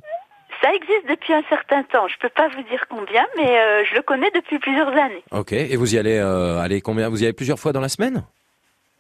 [0.62, 2.07] Ça existe depuis un certain temps.
[2.09, 5.23] Je peux pas vous dire combien, mais euh, je le connais depuis plusieurs années.
[5.33, 5.53] Ok.
[5.53, 7.09] Et vous y allez, euh, allez combien?
[7.09, 8.25] Vous y allez plusieurs fois dans la semaine?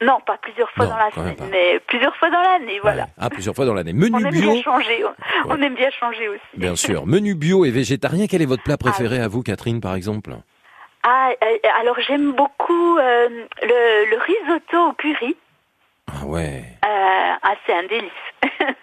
[0.02, 3.06] Non, pas plusieurs fois Non, dans la semaine, mais plusieurs fois dans l'année, voilà.
[3.18, 3.92] Ah, plusieurs fois dans l'année.
[3.94, 5.04] On Menu aime bio, bien changer.
[5.04, 6.40] On, on aime bien changer aussi.
[6.54, 7.06] bien sûr.
[7.06, 8.26] Menu bio et végétarien.
[8.28, 10.32] Quel est votre plat préféré à vous, Catherine, par exemple?
[11.04, 13.28] Ah, euh, alors j'aime beaucoup euh,
[13.62, 15.36] le, le risotto au curry.
[16.08, 16.62] Ah ouais.
[16.84, 16.88] Euh,
[17.42, 18.10] ah, c'est un délice.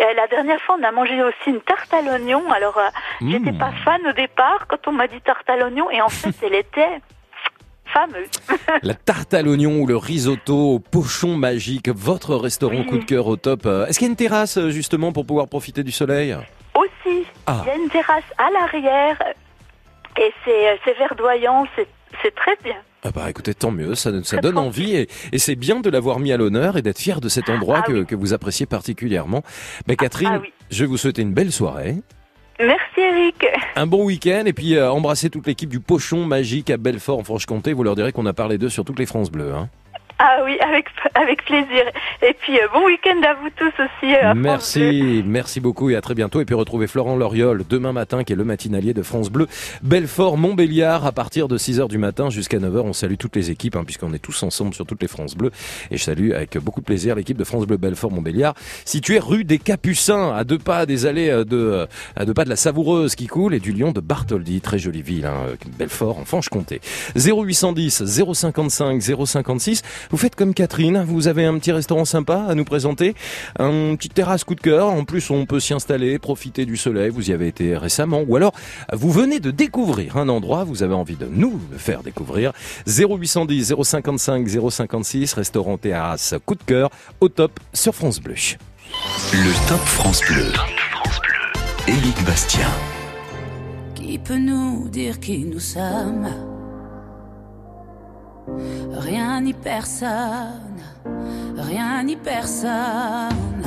[0.00, 2.42] Euh, la dernière fois, on a mangé aussi une tarte à l'oignon.
[2.50, 2.88] Alors, euh,
[3.20, 3.58] j'étais Mmh.
[3.58, 6.54] pas fan au départ quand on m'a dit tarte à l'oignon, et en fait, elle
[6.56, 7.00] était
[7.94, 8.28] fameuse.
[8.82, 13.26] La tarte à l'oignon ou le risotto au pochon magique, votre restaurant coup de cœur
[13.28, 13.62] au top.
[13.64, 16.36] Euh, Est-ce qu'il y a une terrasse euh, justement pour pouvoir profiter du soleil?
[16.74, 17.62] Aussi, Ah.
[17.64, 19.16] il y a une terrasse à l'arrière,
[20.20, 22.76] et c'est euh, verdoyant, c'est très bien.
[23.06, 26.18] Ah bah écoutez, tant mieux, ça, ça donne envie et, et c'est bien de l'avoir
[26.20, 29.42] mis à l'honneur et d'être fier de cet endroit Ah que, que vous appréciez particulièrement.
[29.86, 30.52] Mais Catherine, ah oui.
[30.70, 31.96] je vais vous souhaiter une belle soirée,
[32.60, 33.46] Merci Eric.
[33.76, 37.24] un bon week-end et puis euh, embrassez toute l'équipe du Pochon Magique à Belfort en
[37.24, 37.72] Franche-Comté.
[37.72, 39.54] Vous leur direz qu'on a parlé d'eux sur toutes les France Bleues.
[39.54, 39.68] Hein.
[40.18, 41.82] Ah oui, avec, avec plaisir.
[42.22, 44.14] Et puis, euh, bon week-end à vous tous aussi.
[44.14, 44.42] euh, Bleu.
[44.42, 46.40] Merci, merci beaucoup et à très bientôt.
[46.40, 49.48] Et puis retrouvez Florent Loriol demain matin, qui est le matinalier de France Bleu.
[49.82, 52.80] Belfort, Montbéliard, à partir de 6h du matin jusqu'à 9h.
[52.80, 55.50] On salue toutes les équipes, hein, puisqu'on est tous ensemble sur toutes les France Bleues.
[55.90, 58.54] Et je salue avec beaucoup de plaisir l'équipe de France Bleu Belfort Montbéliard,
[58.84, 62.50] située rue des Capucins, à deux pas des allées euh, de, à deux pas de
[62.50, 64.60] la Savoureuse qui coule et du lion de Bartholdi.
[64.60, 65.46] Très jolie ville, hein,
[65.76, 66.80] Belfort, en Franche-Comté.
[67.16, 69.82] 0810 055 056.
[70.10, 73.14] Vous faites comme Catherine, vous avez un petit restaurant sympa à nous présenter,
[73.58, 74.88] un petit terrasse coup de cœur.
[74.88, 77.10] En plus, on peut s'y installer, profiter du soleil.
[77.10, 78.52] Vous y avez été récemment, ou alors
[78.92, 80.64] vous venez de découvrir un endroit.
[80.64, 82.52] Vous avez envie de nous le faire découvrir.
[82.86, 86.90] 0810 055 056, restaurant terrasse coup de cœur,
[87.20, 88.34] au top sur France Bleu.
[89.32, 90.52] Le Top France Bleu.
[91.88, 92.68] Éric Bastien.
[93.94, 96.53] Qui peut nous dire qui nous sommes?
[98.46, 100.82] Rien ni personne,
[101.56, 103.62] rien ni personne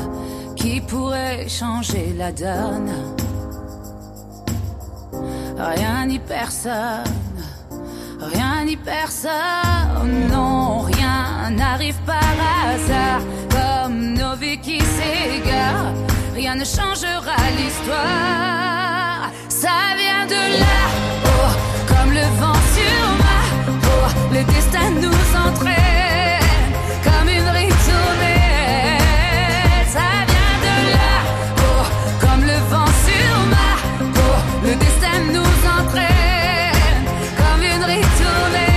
[0.55, 2.91] qui pourrait changer la donne.
[5.57, 7.03] Rien ni personne,
[8.19, 12.17] rien ni personne, non, rien n'arrive par
[12.63, 15.93] hasard, comme nos vies qui s'égarent.
[16.35, 20.79] Rien ne changera l'histoire, ça vient de là,
[21.25, 21.51] oh,
[21.87, 23.26] comme le vent sur peau,
[24.31, 28.97] le destin nous entraîne comme une ritournelle.
[29.95, 31.13] Ça vient de là,
[31.57, 31.83] oh,
[32.21, 33.69] comme le vent sur ma
[34.13, 37.05] peau, le destin nous entraîne
[37.37, 38.67] comme une ritournelle.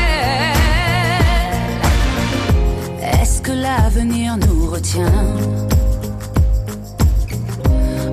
[3.20, 5.24] Est-ce que l'avenir nous retient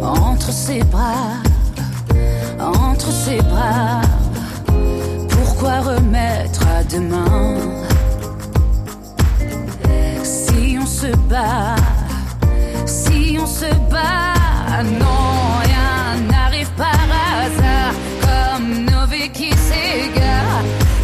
[0.02, 1.42] entre ses bras,
[2.60, 4.17] entre ses bras?
[5.60, 7.58] Pourquoi remettre à demain
[10.24, 11.76] si on se bat,
[12.86, 14.84] si on se bat?
[14.84, 19.50] Non, rien n'arrive par hasard, comme nos vies qui.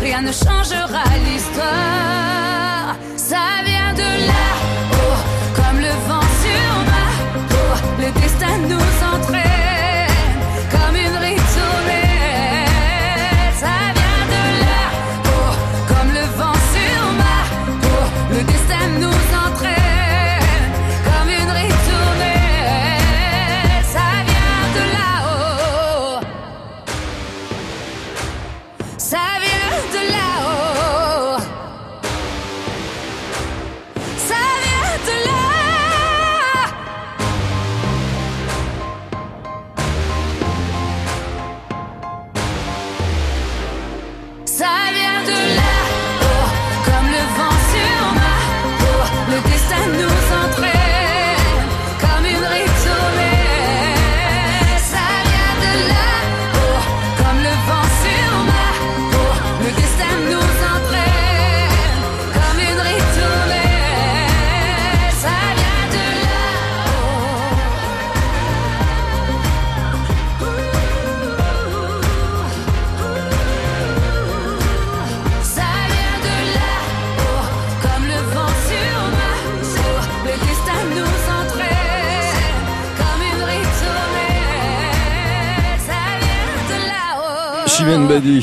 [0.04, 2.96] Rien ne changera l'histoire.
[3.18, 4.46] Ça vient de là,
[4.92, 5.18] oh,
[5.56, 7.06] comme le vent sur ma
[7.50, 7.72] peau.
[8.02, 9.43] Le destin nous entraîne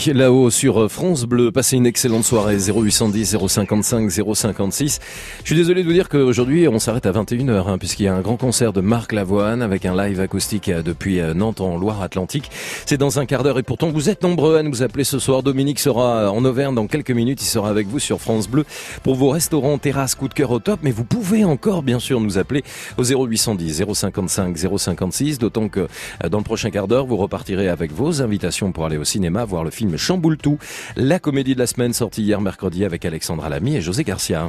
[0.07, 1.53] Là-haut sur France Bleu.
[1.53, 2.57] Passez une excellente soirée.
[2.57, 4.99] 0810 055 056.
[5.41, 8.15] Je suis désolé de vous dire qu'aujourd'hui, on s'arrête à 21h, hein, puisqu'il y a
[8.15, 11.77] un grand concert de Marc Lavoine avec un live acoustique euh, depuis euh, Nantes en
[11.77, 12.51] Loire-Atlantique.
[12.87, 15.43] C'est dans un quart d'heure et pourtant vous êtes nombreux à nous appeler ce soir.
[15.43, 17.43] Dominique sera euh, en Auvergne dans quelques minutes.
[17.43, 18.65] Il sera avec vous sur France Bleu
[19.03, 20.81] pour vos restaurants, terrasses, coup de cœur au top.
[20.83, 22.65] Mais vous pouvez encore, bien sûr, nous appeler
[22.97, 25.39] au 0810 055 056.
[25.39, 25.81] D'autant que
[26.25, 29.45] euh, dans le prochain quart d'heure, vous repartirez avec vos invitations pour aller au cinéma
[29.45, 30.59] voir le film Chamboule-tout,
[30.97, 34.49] la comédie de la semaine sortie hier mercredi avec Alexandra Lamy et José Garcia.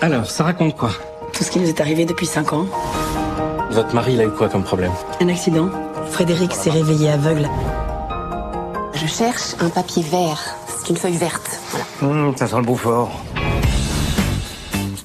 [0.00, 0.90] Alors, ça raconte quoi?
[1.32, 2.66] Tout ce qui nous est arrivé depuis 5 ans.
[3.70, 4.92] Votre mari, il a eu quoi comme problème?
[5.20, 5.68] Un accident.
[6.10, 7.48] Frédéric s'est réveillé aveugle.
[8.94, 10.40] Je cherche un papier vert.
[10.80, 11.48] C'est une feuille verte.
[11.70, 11.84] Voilà.
[12.28, 13.10] Hum, Ça sent le Beaufort.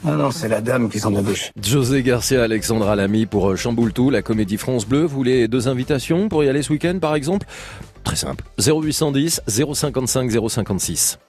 [0.05, 1.51] Ah non, c'est la dame qui s'en débouche.
[1.61, 5.03] José Garcia, Alexandra Lamy pour euh, Chamboule-tout, la comédie France Bleu.
[5.03, 7.47] Vous voulez deux invitations pour y aller ce week-end par exemple?
[8.03, 8.43] Très simple.
[8.59, 11.19] 0810 055 056.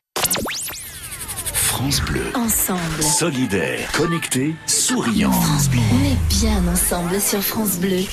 [1.53, 2.23] France Bleu.
[2.35, 3.03] Ensemble.
[3.03, 5.33] Solidaire, connecté, souriant.
[5.33, 5.81] France Bleu.
[5.93, 8.05] On est bien ensemble sur France Bleu.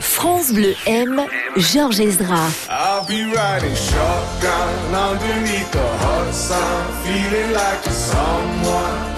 [0.00, 1.22] France Bleu aime
[1.56, 2.48] Georges Ezra.
[2.70, 6.58] I'll be riding shotgun underneath the hot sun,
[7.04, 9.17] feeling like a someone.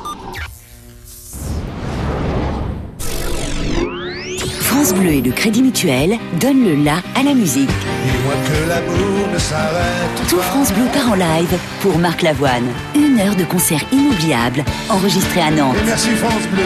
[4.83, 7.69] France Bleu et le Crédit Mutuel donnent le la à la musique.
[7.69, 12.65] Que ne s'arrête Tout France Bleu part en live pour Marc Lavoine.
[12.95, 15.75] Une heure de concert inoubliable enregistré à Nantes.
[15.83, 16.63] Et merci France Bleu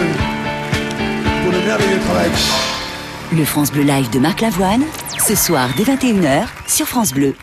[1.44, 2.30] pour le merveilleux travail.
[3.34, 4.84] Le France Bleu Live de Marc Lavoine,
[5.22, 7.36] ce soir dès 21h sur France Bleu.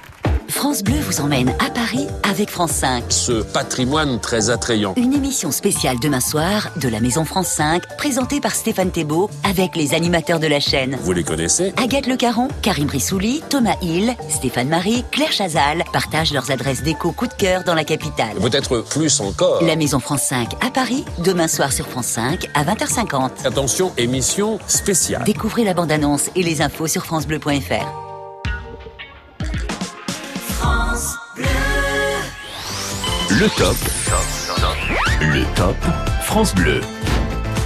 [0.48, 3.04] France Bleu vous emmène à Paris avec France 5.
[3.08, 4.94] Ce patrimoine très attrayant.
[4.96, 9.76] Une émission spéciale demain soir de la Maison France 5, présentée par Stéphane Thébault avec
[9.76, 10.96] les animateurs de la chaîne.
[11.02, 16.32] Vous les connaissez Agathe Le Caron, Karim Brissouli, Thomas Hill, Stéphane Marie, Claire Chazal partagent
[16.32, 18.36] leurs adresses déco coup de cœur dans la capitale.
[18.40, 19.62] Peut-être plus encore.
[19.62, 23.46] La Maison France 5 à Paris, demain soir sur France 5 à 20h50.
[23.46, 25.24] Attention, émission spéciale.
[25.24, 28.11] Découvrez la bande-annonce et les infos sur francebleu.fr.
[33.34, 33.76] Le top.
[35.22, 35.76] Le top.
[36.22, 36.82] France Bleu.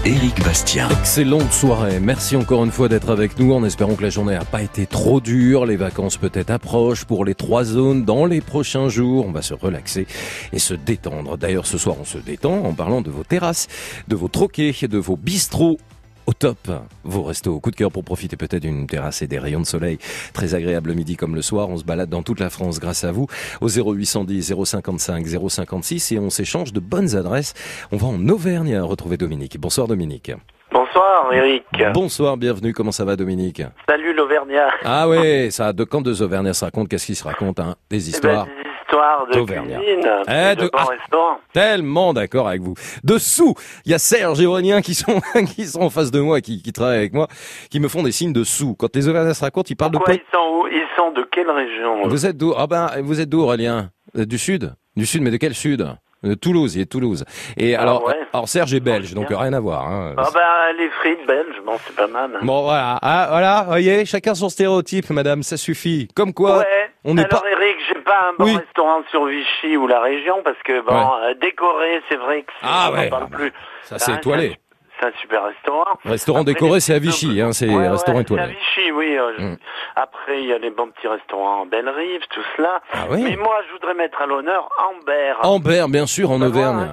[0.04, 0.88] Éric Bastien.
[0.90, 1.98] Excellente soirée.
[1.98, 4.86] Merci encore une fois d'être avec nous en espérant que la journée n'a pas été
[4.86, 5.66] trop dure.
[5.66, 9.26] Les vacances peut-être approchent pour les trois zones dans les prochains jours.
[9.26, 10.06] On va se relaxer
[10.52, 11.36] et se détendre.
[11.36, 13.66] D'ailleurs, ce soir, on se détend en parlant de vos terrasses,
[14.06, 15.78] de vos troquets, de vos bistrots
[16.26, 16.58] au top.
[17.04, 19.66] Vous restez au coup de cœur pour profiter peut-être d'une terrasse et des rayons de
[19.66, 19.98] soleil
[20.32, 21.68] très agréable le midi comme le soir.
[21.68, 23.26] On se balade dans toute la France grâce à vous
[23.60, 27.54] au 0810 055 056 et on s'échange de bonnes adresses.
[27.92, 29.58] On va en Auvergne retrouver Dominique.
[29.58, 30.32] Bonsoir Dominique.
[30.72, 31.64] Bonsoir Eric.
[31.94, 32.72] Bonsoir, bienvenue.
[32.72, 33.62] Comment ça va Dominique?
[33.88, 34.68] Salut l'Auvergnat.
[34.84, 38.16] Ah ouais, ça de quand deux Auvergnats se racontent, qu'est-ce qu'ils se racontent hein Des
[38.16, 38.46] Eh ben,
[38.86, 40.84] histoires de cuisine, Eh, de, de- bons ah.
[40.90, 41.38] restaurants.
[41.52, 42.74] Tellement d'accord avec vous.
[43.04, 45.20] Dessous, il y a Serge et Aurélien qui sont
[45.56, 47.28] qui sont en face de moi, qui, qui travaillent avec moi,
[47.70, 48.74] qui me font des signes de sous.
[48.74, 50.66] Quand les Auvergnats se racontent, ils parlent Pourquoi de ils sont où?
[50.68, 52.54] Ils sont de quelle région Vous êtes d'où?
[52.56, 53.90] Ah ben, vous êtes d'où Aurélien?
[54.16, 54.74] Euh, Du sud?
[54.96, 55.86] Du sud, mais de quel sud?
[56.34, 57.24] Toulouse, il est Toulouse.
[57.56, 58.14] Et alors, ouais.
[58.32, 59.86] alors Serge est belge, donc rien à voir.
[59.86, 60.14] Hein.
[60.16, 62.30] Ah ben les frites belges, bon c'est pas mal.
[62.42, 66.08] Bon voilà, ah, voilà, voyez, chacun son stéréotype, madame, ça suffit.
[66.14, 66.90] Comme quoi, ouais.
[67.04, 67.48] on n'est Alors pas.
[67.50, 68.56] Eric, j'ai pas un bon Oui.
[68.56, 71.30] restaurant sur Vichy ou la région parce que bon, Ouais.
[71.30, 73.52] euh, décoré, c'est vrai que c'est- Ah on ouais, en parle plus.
[73.84, 74.58] Ça c'est étoilé.
[74.98, 75.84] C'est un super restaurant.
[76.04, 78.56] Restaurant Après, décoré, c'est à Vichy, hein, c'est Ouais, restaurant ouais, c'est à étoilé.
[78.76, 79.16] Vichy, oui.
[79.18, 79.56] euh, Mm.
[79.96, 82.80] Après, il y a les bons petits restaurants en Belle-Rive, tout cela.
[82.92, 85.38] Ah oui Mais moi, je voudrais mettre à l'honneur Ambert.
[85.42, 86.88] Ambert, bien sûr, en Auvergne.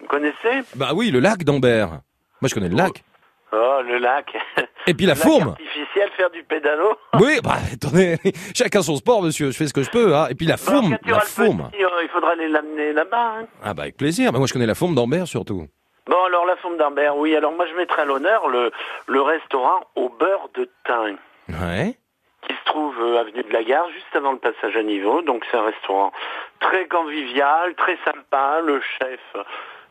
[0.00, 0.62] Vous connaissez?
[0.76, 1.88] Bah oui, le lac d'Ambert.
[2.40, 3.02] Moi, je connais le lac.
[3.50, 4.30] Oh, le lac.
[4.86, 5.48] Et puis la Le lac fourme.
[5.48, 6.94] artificiel, faire du pédalo.
[7.20, 8.16] Oui, bah attendez,
[8.54, 9.50] chacun son sport, monsieur.
[9.50, 10.14] Je fais ce que je peux.
[10.14, 10.26] Hein.
[10.30, 11.68] Et puis la fourme, la fourme.
[11.72, 13.36] petit, euh, il faudra aller l'amener là-bas.
[13.40, 13.46] hein.
[13.64, 14.32] Ah bah avec plaisir.
[14.32, 15.66] Bah, moi, je connais la fourme d'Ambert surtout.
[16.08, 17.36] Bon, alors la fourme d'Ambert, oui.
[17.36, 18.70] Alors moi, je mettrai à l'honneur le,
[19.06, 21.16] le restaurant au beurre de thym.
[21.48, 21.94] Ouais.
[22.42, 25.22] qui se trouve euh, avenue de la Gare, juste avant le passage à niveau.
[25.22, 26.12] Donc c'est un restaurant
[26.60, 28.60] très convivial, très sympa.
[28.64, 29.20] Le chef,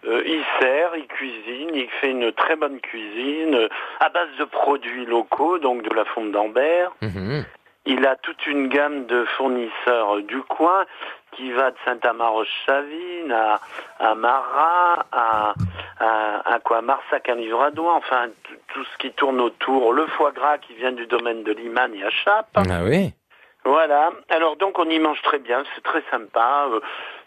[0.06, 3.68] euh, il sert, il cuisine, il fait une très bonne cuisine euh,
[4.00, 6.92] à base de produits locaux, donc de la fonte d'Ambert.
[7.02, 7.44] Mhm.
[7.88, 10.86] Il a toute une gamme de fournisseurs du coin
[11.32, 13.60] qui va de Saint-Amand-Roche-Savine à,
[14.00, 15.54] à Marat, à,
[16.00, 20.32] à, à quoi Marsac, un livradois, enfin tout, tout ce qui tourne autour, le foie
[20.32, 22.50] gras qui vient du domaine de Liman et à Chape.
[22.56, 23.14] Ah oui
[23.64, 24.12] Voilà.
[24.30, 26.68] Alors donc on y mange très bien, c'est très sympa.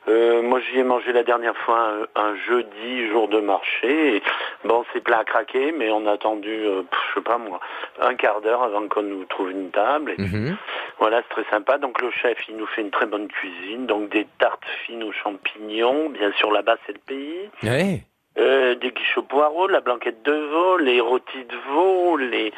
[0.09, 4.17] Euh, moi j'y ai mangé la dernière fois un, un jeudi, jour de marché.
[4.17, 4.23] Et,
[4.65, 7.61] bon, c'est plein à craquer, mais on a attendu, euh, je sais pas moi,
[8.01, 10.13] un quart d'heure avant qu'on nous trouve une table.
[10.13, 10.57] Et puis, Mhm.
[10.99, 11.79] voilà, c'est très sympa.
[11.79, 13.87] Donc le chef, il nous fait une très bonne cuisine.
[13.87, 17.51] Donc des tartes fines aux champignons, bien sûr là-bas c'est le pays.
[17.63, 18.03] Ouais.
[18.39, 22.53] Euh, des quiches au poireau, la blanquette de veau, les rôtis de veau, les,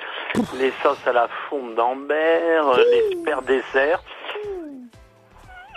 [0.61, 4.01] les sauces à la fonte d'Ambert, euh, les super desserts.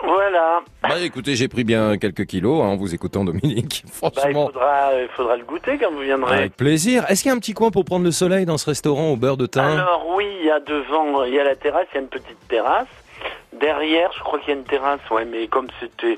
[0.05, 0.59] Voilà.
[0.83, 3.83] Bah écoutez, j'ai pris bien quelques kilos hein, en vous écoutant Dominique.
[4.01, 4.47] Bah, il Franchement.
[4.47, 6.35] faudra, il faudra le goûter quand vous viendrez.
[6.37, 7.05] Avec plaisir.
[7.09, 9.15] Est-ce qu'il y a un petit coin pour prendre le soleil dans ce restaurant au
[9.15, 11.95] beurre de thym Alors oui, il y a devant, il y a la terrasse, il
[11.95, 12.87] y a une petite terrasse.
[13.59, 16.17] Derrière, je crois qu'il y a une terrasse, ouais, mais comme c'était,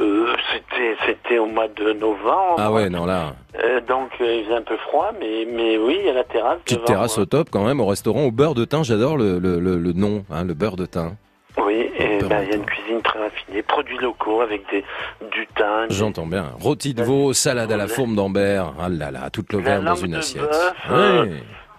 [0.00, 2.56] euh, c'était, c'était au mois de novembre.
[2.56, 3.34] Ah ouais, non là.
[3.62, 6.24] euh, donc euh, il faisait un peu froid, mais mais oui, il y a la
[6.24, 6.58] terrasse.
[6.64, 7.22] Petite devant, terrasse ouais.
[7.24, 8.84] au top quand même au restaurant au beurre de thym.
[8.84, 11.12] J'adore le, le, le, le nom, hein, le beurre de thym.
[11.56, 14.84] Oui, et ben, il y a une cuisine très raffinée, produits locaux avec des
[15.32, 16.52] du thym, J'entends bien.
[16.60, 18.74] Rôti de veau, salade à la forme d'Ambert.
[18.80, 20.42] Ah là là, toute l'auvergne dans une de assiette.
[20.42, 21.26] bœuf, euh,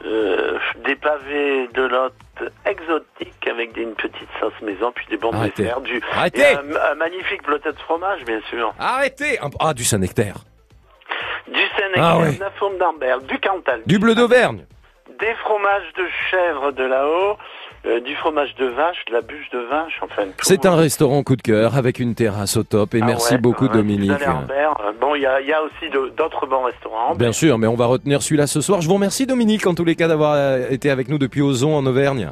[0.05, 2.13] euh, des pavés de lotte
[2.65, 5.63] exotiques avec des, une petite sauce maison, puis des Arrêtez.
[5.63, 6.41] desserts, du Arrêtez.
[6.41, 8.73] et un, un magnifique plotet de fromage, bien sûr.
[8.79, 10.35] Arrêtez Ah, du Saint-Nectaire.
[11.47, 14.65] Du Sénégal, Ah de la forme d'Ambert, du Cantal, Du bleu d'Auvergne.
[15.19, 17.37] des fromages de chèvre de là-haut,
[17.85, 20.23] euh, du fromage de vache, de la bûche de vache, enfin.
[20.41, 22.93] C'est un restaurant coup de cœur avec une terrasse au top.
[22.95, 24.11] Et Ah merci ouais, beaucoup ouais, Dominique.
[24.11, 27.15] Euh, Bon, il y a, il y a aussi d'autres bons restaurants.
[27.15, 28.81] Bien sûr, mais on va retenir celui-là ce soir.
[28.81, 31.75] Je vous remercie Dominique en tous les cas d'avoir euh, été avec nous depuis Ozon
[31.75, 32.31] en Auvergne.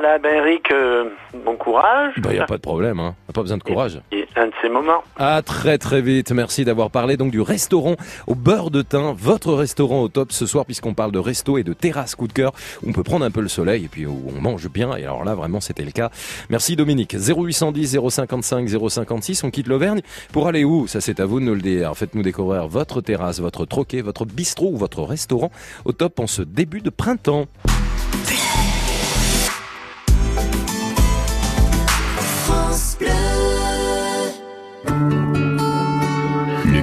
[0.00, 1.10] Voilà, ben Eric, euh,
[1.44, 2.12] bon courage.
[2.18, 3.16] Il n'y a pas de problème, hein.
[3.34, 4.00] pas besoin de courage.
[4.12, 5.02] Et un de ces moments.
[5.16, 6.30] À très très vite.
[6.30, 7.96] Merci d'avoir parlé donc du restaurant
[8.28, 11.64] au beurre de thym, votre restaurant au top ce soir puisqu'on parle de resto et
[11.64, 12.52] de terrasse coup de cœur
[12.84, 14.96] où on peut prendre un peu le soleil et puis où on mange bien.
[14.96, 16.10] Et alors là vraiment c'était le cas.
[16.48, 17.16] Merci Dominique.
[17.18, 19.42] 0810 055 056.
[19.42, 20.86] On quitte l'Auvergne pour aller où?
[20.86, 21.96] Ça c'est à vous de nous le dire.
[21.96, 25.50] Faites-nous découvrir votre terrasse, votre troquet, votre bistrot ou votre restaurant
[25.84, 27.46] au top en ce début de printemps.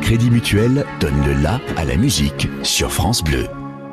[0.05, 3.47] Crédit Mutuel donne le la à la musique sur France Bleu.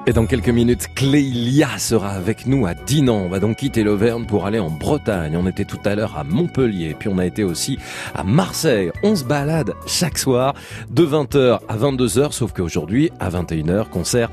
[0.06, 3.16] Et dans quelques minutes, Clélia sera avec nous à Dinan.
[3.16, 5.38] On va donc quitter l'Auvergne pour aller en Bretagne.
[5.38, 7.78] On était tout à l'heure à Montpellier, puis on a été aussi
[8.14, 8.92] à Marseille.
[9.02, 10.52] On se balade chaque soir
[10.90, 14.28] de 20h à 22h, sauf qu'aujourd'hui, à 21h, concert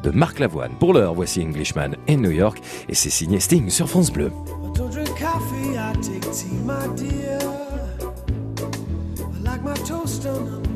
[0.00, 0.70] de Marc Lavoine.
[0.78, 4.30] Pour l'heure, voici Englishman in New York et c'est signé Sting sur France Bleu.
[9.34, 10.73] I like my toast on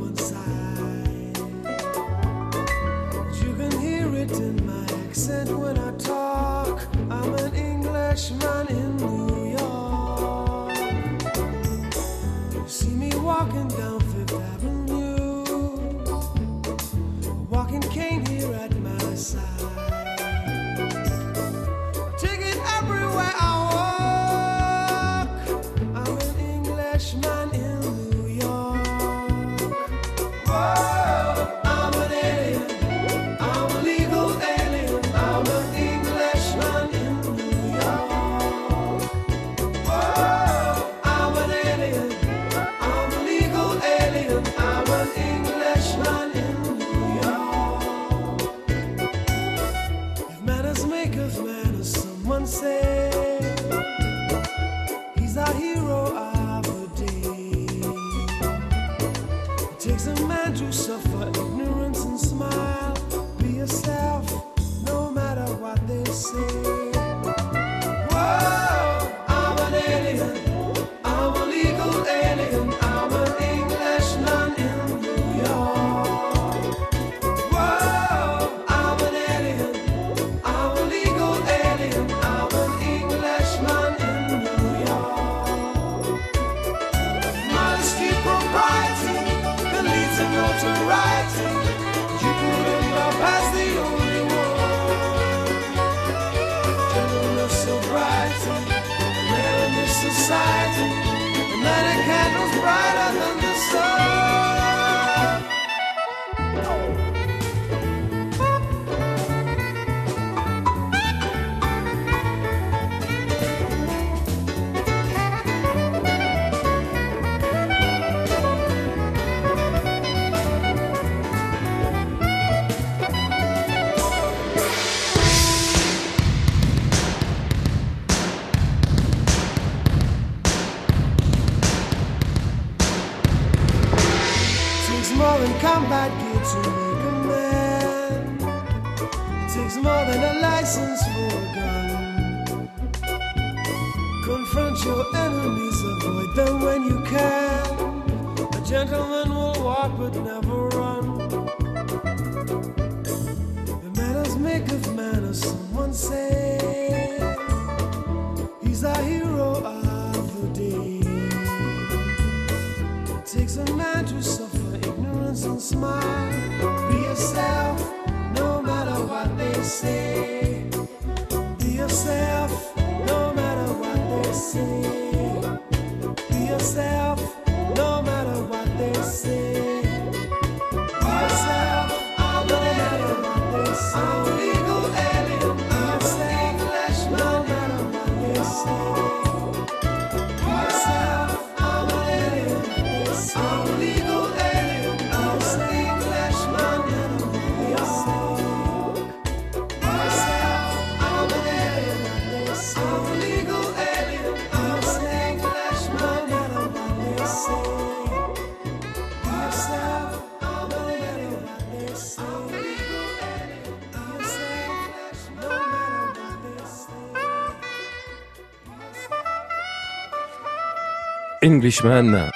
[221.59, 222.31] Englishman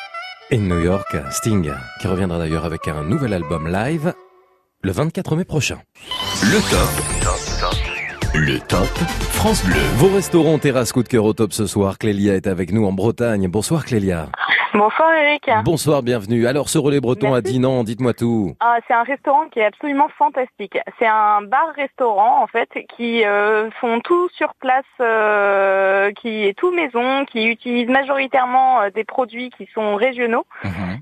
[0.51, 1.70] in New York, Sting,
[2.01, 4.14] qui reviendra d'ailleurs avec un nouvel album live
[4.83, 5.79] le 24 mai prochain.
[6.43, 8.35] Le top.
[8.35, 8.89] Le top
[9.31, 9.77] France Bleu.
[9.99, 11.99] Vos restaurants, terrasses, coup de cœur au top ce soir.
[11.99, 13.47] Clélia est avec nous en Bretagne.
[13.47, 14.29] Bonsoir Clélia.
[14.75, 15.51] Bonsoir Eric.
[15.64, 16.47] Bonsoir, bienvenue.
[16.47, 18.55] Alors ce relais breton à Dinan, dites-moi tout.
[18.61, 20.79] Ah, c'est un restaurant qui est absolument fantastique.
[20.99, 26.73] C'est un bar-restaurant en fait qui euh, font tout sur place, euh, qui est tout
[26.73, 30.47] maison, qui utilise majoritairement euh, des produits qui sont régionaux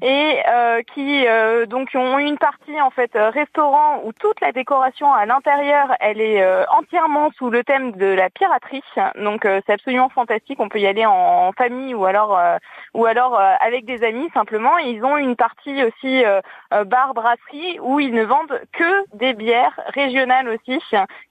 [0.02, 5.12] et euh, qui euh, donc ont une partie en fait restaurant où toute la décoration
[5.12, 8.82] à l'intérieur elle est euh, entièrement sous le thème de la piraterie.
[9.16, 10.58] Donc euh, c'est absolument fantastique.
[10.58, 12.56] On peut y aller en, en famille ou alors euh,
[12.94, 14.78] ou alors euh, avec des amis simplement.
[14.78, 16.40] Ils ont une partie aussi euh,
[16.74, 20.80] euh, bar brasserie où ils ne vendent que des bières régionales aussi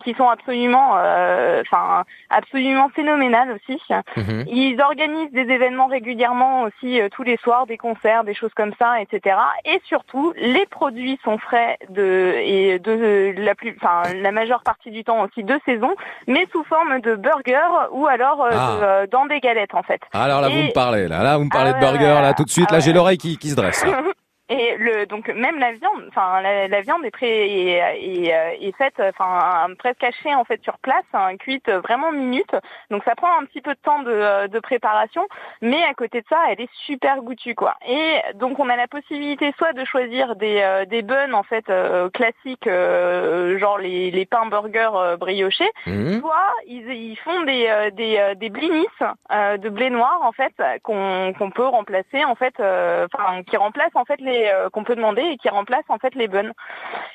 [0.03, 3.82] qui sont absolument euh, enfin absolument phénoménales aussi.
[4.15, 4.45] Mhm.
[4.47, 9.01] Ils organisent des événements régulièrement aussi tous les soirs, des concerts, des choses comme ça,
[9.01, 9.36] etc.
[9.65, 14.91] Et surtout, les produits sont frais de et de la plus, enfin la majeure partie
[14.91, 15.93] du temps aussi de saison,
[16.27, 19.05] mais sous forme de burgers ou alors euh, Ah.
[19.05, 20.01] de, dans des galettes en fait.
[20.13, 22.18] Alors là, vous me parlez, là, là, vous me parlez Ah de ouais, burger, ouais,
[22.22, 22.67] là, tout de suite.
[22.70, 22.93] ah là, j'ai ouais.
[22.93, 23.84] l'oreille qui, qui se dresse.
[23.84, 24.03] là.
[24.50, 28.56] Et le donc même la viande, enfin la, la viande est pré est, est, euh,
[28.68, 32.56] est faite, enfin presque hachée en fait sur place, hein, cuite vraiment minute.
[32.89, 35.28] Donc ça prend un petit peu de temps de, euh, de préparation,
[35.62, 37.76] mais à côté de ça, elle est super goûtue quoi.
[37.88, 41.70] Et donc on a la possibilité soit de choisir des euh, des buns en fait
[41.70, 46.22] euh, classiques, euh, genre les les pains burgers euh, briochés, Mhm.
[46.22, 48.88] soit ils, ils font des euh, des euh, des blinis
[49.32, 53.56] euh, de blé noir en fait qu'on qu'on peut remplacer en fait, euh, enfin qui
[53.58, 56.52] remplacent en fait les euh, qu'on peut demander et qui remplacent en fait les buns.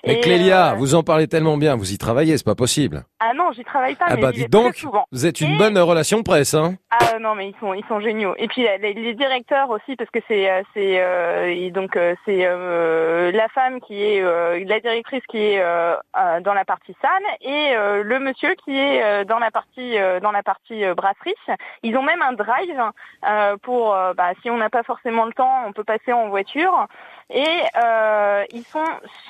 [0.07, 3.05] Mais Et, Clélia, euh, vous en parlez tellement bien, vous y travaillez, c'est pas possible.
[3.21, 5.05] ah non, j'y travaille pas, Ah mais bah dites donc, souvent.
[5.13, 8.35] vous êtes une bonne relation presse, hein Ah non mais ils sont ils sont géniaux
[8.39, 12.15] et puis les, les directeurs aussi parce que c'est euh, c'est euh, et donc euh,
[12.25, 16.65] c'est euh, la femme qui est euh, la directrice qui est euh, euh, dans la
[16.65, 20.43] partie salle et euh, le monsieur qui est euh, dans la partie euh, dans la
[20.43, 21.35] partie euh, brasserie
[21.83, 22.81] ils ont même un drive
[23.29, 26.29] euh, pour euh, bah, si on n'a pas forcément le temps on peut passer en
[26.29, 26.87] voiture
[27.31, 27.45] et
[27.83, 28.85] euh, ils sont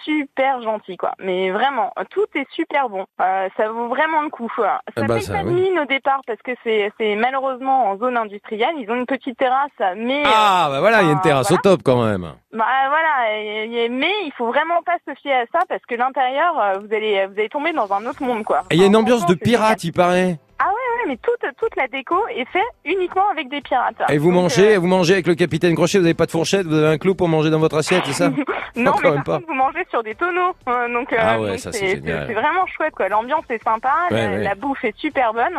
[0.05, 4.51] super gentils quoi mais vraiment tout est super bon Euh, ça vaut vraiment le coup
[4.57, 5.55] ça Ah bah, ça, de oui.
[5.55, 8.75] mine au départ parce que c'est c'est malheureusement en zone industrielle.
[8.79, 11.23] Ils ont une petite terrasse, mais Ah, euh, bah voilà, il y a une enfin,
[11.29, 11.61] terrasse voilà.
[11.61, 12.33] au top quand même.
[12.53, 15.95] Bah voilà, et- et- mais il faut vraiment pas se fier à ça parce que
[15.95, 18.63] l'intérieur, euh, vous allez vous allez tomber dans un autre monde quoi.
[18.71, 20.39] Et il y a une ambiance de pirate, il paraît.
[20.59, 23.97] Ah ouais ouais, mais toute toute la déco est faite uniquement avec des pirates.
[24.09, 26.31] Et vous Donc, mangez, euh, vous mangez avec le capitaine Crochet, vous avez pas de
[26.31, 28.31] fourchette, vous avez un clou pour manger dans votre assiette, c'est ça
[28.77, 29.35] Non, quand mais même par pas.
[29.39, 30.53] contre, vous mangez sur des tonneaux.
[30.69, 33.09] euh, donc, euh, Ah ouais, c'est vraiment chouette, quoi.
[33.09, 34.43] L'ambiance est sympa, Ouais, la, ouais.
[34.43, 35.59] la bouffe est super bonne.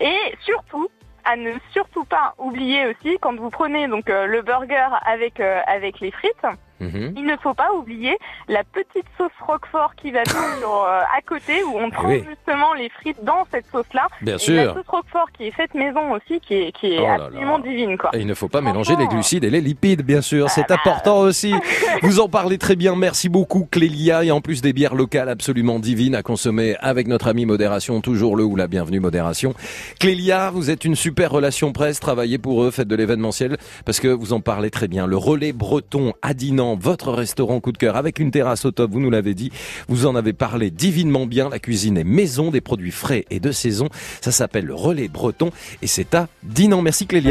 [0.00, 0.88] Et surtout,
[1.24, 5.60] à ne surtout pas oublier aussi, quand vous prenez donc euh, le burger avec euh,
[5.66, 6.46] avec les frites,
[6.84, 7.14] Mhm.
[7.16, 8.16] il ne faut pas oublier
[8.48, 12.20] la petite sauce Roquefort qui va bien sur, euh, à côté où on trempe Eh
[12.20, 12.24] oui.
[12.28, 14.06] justement les frites dans cette sauce-là.
[14.22, 14.54] Bien Et sûr.
[14.66, 17.24] La sauce Roquefort qui est faite maison aussi, qui est, qui est Oh là là.
[17.26, 18.10] absolument divine, quoi.
[18.14, 20.50] Et il ne faut pas mélanger les glucides et les lipides, bien sûr.
[20.50, 21.54] C'est important aussi.
[22.02, 22.94] Vous en parlez très bien.
[22.96, 24.24] Merci beaucoup, Clélia.
[24.24, 28.36] Et en plus des bières locales absolument divines à consommer avec notre ami Modération, toujours
[28.36, 29.54] le ou la bienvenue Modération.
[30.00, 32.00] Clélia, vous êtes une super relation presse.
[32.00, 35.06] Travaillez pour eux, faites de l'événementiel parce que vous en parlez très bien.
[35.06, 38.90] Le relais breton à Dinan Votre restaurant coup de cœur avec une terrasse au top,
[38.90, 39.50] vous nous l'avez dit.
[39.88, 41.48] Vous en avez parlé divinement bien.
[41.48, 43.88] La cuisine est maison, des produits frais et de saison.
[44.20, 45.50] Ça s'appelle le relais breton
[45.82, 46.82] et c'est à Dinan.
[46.82, 47.30] Merci Clélia.